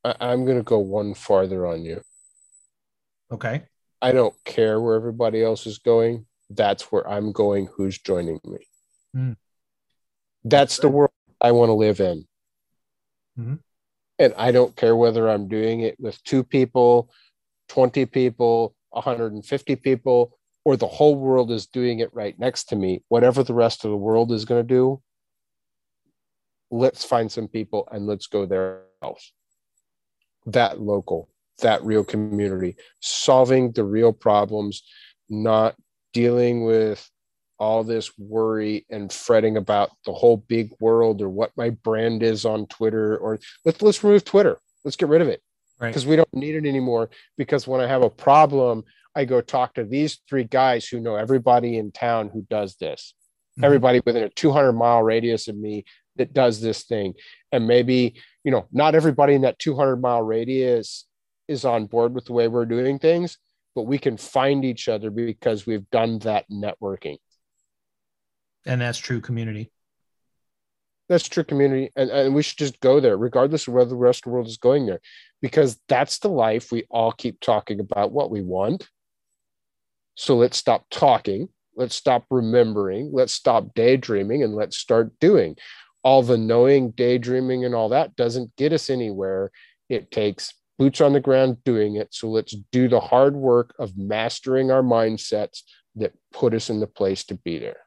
I- 0.03 0.15
i'm 0.19 0.45
going 0.45 0.57
to 0.57 0.63
go 0.63 0.79
one 0.79 1.13
farther 1.13 1.65
on 1.67 1.83
you 1.83 2.01
okay 3.31 3.63
I 4.01 4.11
don't 4.11 4.35
care 4.45 4.81
where 4.81 4.95
everybody 4.95 5.43
else 5.43 5.67
is 5.67 5.77
going. 5.77 6.25
That's 6.49 6.91
where 6.91 7.07
I'm 7.07 7.31
going. 7.31 7.69
Who's 7.75 7.99
joining 7.99 8.39
me? 8.43 8.57
Mm. 9.15 9.35
That's 10.43 10.79
the 10.79 10.89
world 10.89 11.11
I 11.39 11.51
want 11.51 11.69
to 11.69 11.73
live 11.73 11.99
in. 11.99 12.25
Mm-hmm. 13.39 13.55
And 14.17 14.33
I 14.37 14.51
don't 14.51 14.75
care 14.75 14.95
whether 14.95 15.29
I'm 15.29 15.47
doing 15.47 15.81
it 15.81 15.99
with 15.99 16.21
two 16.23 16.43
people, 16.43 17.11
20 17.69 18.05
people, 18.07 18.75
150 18.89 19.75
people, 19.77 20.37
or 20.65 20.77
the 20.77 20.87
whole 20.87 21.15
world 21.15 21.51
is 21.51 21.67
doing 21.67 21.99
it 21.99 22.13
right 22.13 22.37
next 22.39 22.65
to 22.65 22.75
me. 22.75 23.03
Whatever 23.07 23.43
the 23.43 23.53
rest 23.53 23.85
of 23.85 23.91
the 23.91 23.97
world 23.97 24.31
is 24.31 24.45
going 24.45 24.61
to 24.61 24.67
do, 24.67 25.01
let's 26.71 27.05
find 27.05 27.31
some 27.31 27.47
people 27.47 27.87
and 27.91 28.07
let's 28.07 28.27
go 28.27 28.45
there 28.45 28.81
else. 29.03 29.31
That 30.45 30.79
local, 30.79 31.29
that 31.59 31.83
real 31.83 32.03
community, 32.03 32.75
solving 32.99 33.71
the 33.71 33.83
real 33.83 34.13
problems, 34.13 34.83
not 35.29 35.75
dealing 36.13 36.65
with 36.65 37.09
all 37.59 37.83
this 37.83 38.11
worry 38.17 38.85
and 38.89 39.13
fretting 39.13 39.55
about 39.55 39.91
the 40.05 40.11
whole 40.11 40.37
big 40.37 40.71
world 40.79 41.21
or 41.21 41.29
what 41.29 41.51
my 41.55 41.69
brand 41.69 42.23
is 42.23 42.43
on 42.43 42.65
Twitter 42.65 43.15
or 43.17 43.39
let's 43.65 43.81
let's 43.83 44.03
remove 44.03 44.25
Twitter. 44.25 44.59
Let's 44.83 44.97
get 44.97 45.09
rid 45.09 45.21
of 45.21 45.27
it. 45.27 45.41
Because 45.79 46.05
right. 46.05 46.09
we 46.09 46.15
don't 46.15 46.33
need 46.33 46.55
it 46.55 46.67
anymore. 46.67 47.11
Because 47.37 47.67
when 47.67 47.79
I 47.81 47.87
have 47.87 48.01
a 48.01 48.09
problem, 48.09 48.83
I 49.15 49.25
go 49.25 49.41
talk 49.41 49.75
to 49.75 49.83
these 49.83 50.19
three 50.27 50.43
guys 50.43 50.87
who 50.87 50.99
know 50.99 51.15
everybody 51.15 51.77
in 51.77 51.91
town 51.91 52.29
who 52.29 52.45
does 52.49 52.77
this. 52.77 53.13
Mm-hmm. 53.57 53.65
Everybody 53.65 54.01
within 54.05 54.23
a 54.23 54.29
200 54.29 54.73
mile 54.73 55.03
radius 55.03 55.47
of 55.47 55.55
me 55.55 55.85
that 56.17 56.33
does 56.33 56.61
this 56.61 56.83
thing. 56.83 57.13
And 57.51 57.67
maybe, 57.67 58.15
you 58.43 58.51
know, 58.51 58.67
not 58.71 58.95
everybody 58.95 59.33
in 59.33 59.41
that 59.41 59.59
200 59.59 59.97
mile 59.97 60.21
radius 60.21 61.05
is 61.47 61.65
on 61.65 61.85
board 61.85 62.13
with 62.13 62.25
the 62.25 62.33
way 62.33 62.47
we're 62.47 62.65
doing 62.65 62.99
things, 62.99 63.37
but 63.75 63.83
we 63.83 63.97
can 63.97 64.17
find 64.17 64.65
each 64.65 64.87
other 64.87 65.09
because 65.09 65.65
we've 65.65 65.89
done 65.91 66.19
that 66.19 66.45
networking. 66.49 67.17
And 68.65 68.81
that's 68.81 68.99
true 68.99 69.21
community. 69.21 69.71
That's 71.09 71.27
true 71.27 71.43
community. 71.43 71.91
And, 71.95 72.09
and 72.09 72.33
we 72.33 72.41
should 72.41 72.57
just 72.57 72.79
go 72.79 72.99
there, 72.99 73.17
regardless 73.17 73.67
of 73.67 73.73
whether 73.73 73.89
the 73.89 73.95
rest 73.95 74.19
of 74.19 74.23
the 74.25 74.29
world 74.29 74.47
is 74.47 74.57
going 74.57 74.85
there, 74.85 75.01
because 75.41 75.79
that's 75.89 76.19
the 76.19 76.29
life 76.29 76.71
we 76.71 76.85
all 76.89 77.11
keep 77.11 77.41
talking 77.41 77.79
about 77.79 78.11
what 78.11 78.31
we 78.31 78.41
want. 78.41 78.87
So 80.15 80.37
let's 80.37 80.57
stop 80.57 80.85
talking. 80.89 81.49
Let's 81.75 81.95
stop 81.95 82.25
remembering. 82.29 83.11
Let's 83.11 83.33
stop 83.33 83.73
daydreaming 83.73 84.43
and 84.43 84.53
let's 84.53 84.77
start 84.77 85.11
doing. 85.19 85.57
All 86.03 86.23
the 86.23 86.37
knowing, 86.37 86.91
daydreaming, 86.91 87.65
and 87.65 87.75
all 87.75 87.89
that 87.89 88.15
doesn't 88.15 88.55
get 88.55 88.73
us 88.73 88.89
anywhere. 88.89 89.51
It 89.89 90.11
takes 90.11 90.53
boots 90.79 91.01
on 91.01 91.13
the 91.13 91.19
ground 91.19 91.63
doing 91.63 91.95
it. 91.95 92.07
So 92.11 92.27
let's 92.27 92.55
do 92.71 92.87
the 92.87 92.99
hard 92.99 93.35
work 93.35 93.75
of 93.77 93.97
mastering 93.97 94.71
our 94.71 94.81
mindsets 94.81 95.61
that 95.95 96.13
put 96.33 96.53
us 96.53 96.69
in 96.69 96.79
the 96.79 96.87
place 96.87 97.23
to 97.25 97.35
be 97.35 97.59
there. 97.59 97.77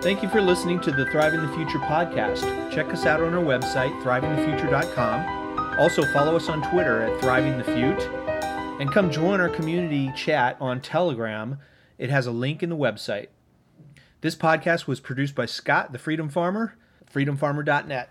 Thank 0.00 0.22
you 0.22 0.28
for 0.28 0.40
listening 0.40 0.80
to 0.80 0.92
the 0.92 1.04
Thriving 1.06 1.42
the 1.42 1.52
Future 1.54 1.78
podcast. 1.80 2.72
Check 2.72 2.86
us 2.92 3.06
out 3.06 3.20
on 3.20 3.34
our 3.34 3.42
website, 3.42 3.90
thrivingthefuture.com. 4.02 5.80
Also, 5.80 6.04
follow 6.12 6.36
us 6.36 6.48
on 6.48 6.62
Twitter 6.70 7.02
at 7.02 7.20
thrivingthefute. 7.20 8.80
And 8.80 8.92
come 8.92 9.10
join 9.10 9.40
our 9.40 9.48
community 9.48 10.12
chat 10.14 10.56
on 10.60 10.80
Telegram. 10.80 11.58
It 11.98 12.10
has 12.10 12.26
a 12.26 12.30
link 12.30 12.62
in 12.62 12.70
the 12.70 12.76
website. 12.76 13.28
This 14.20 14.36
podcast 14.36 14.86
was 14.86 15.00
produced 15.00 15.34
by 15.34 15.46
Scott, 15.46 15.92
the 15.92 15.98
Freedom 15.98 16.28
Farmer, 16.28 16.76
freedomfarmer.net. 17.16 18.10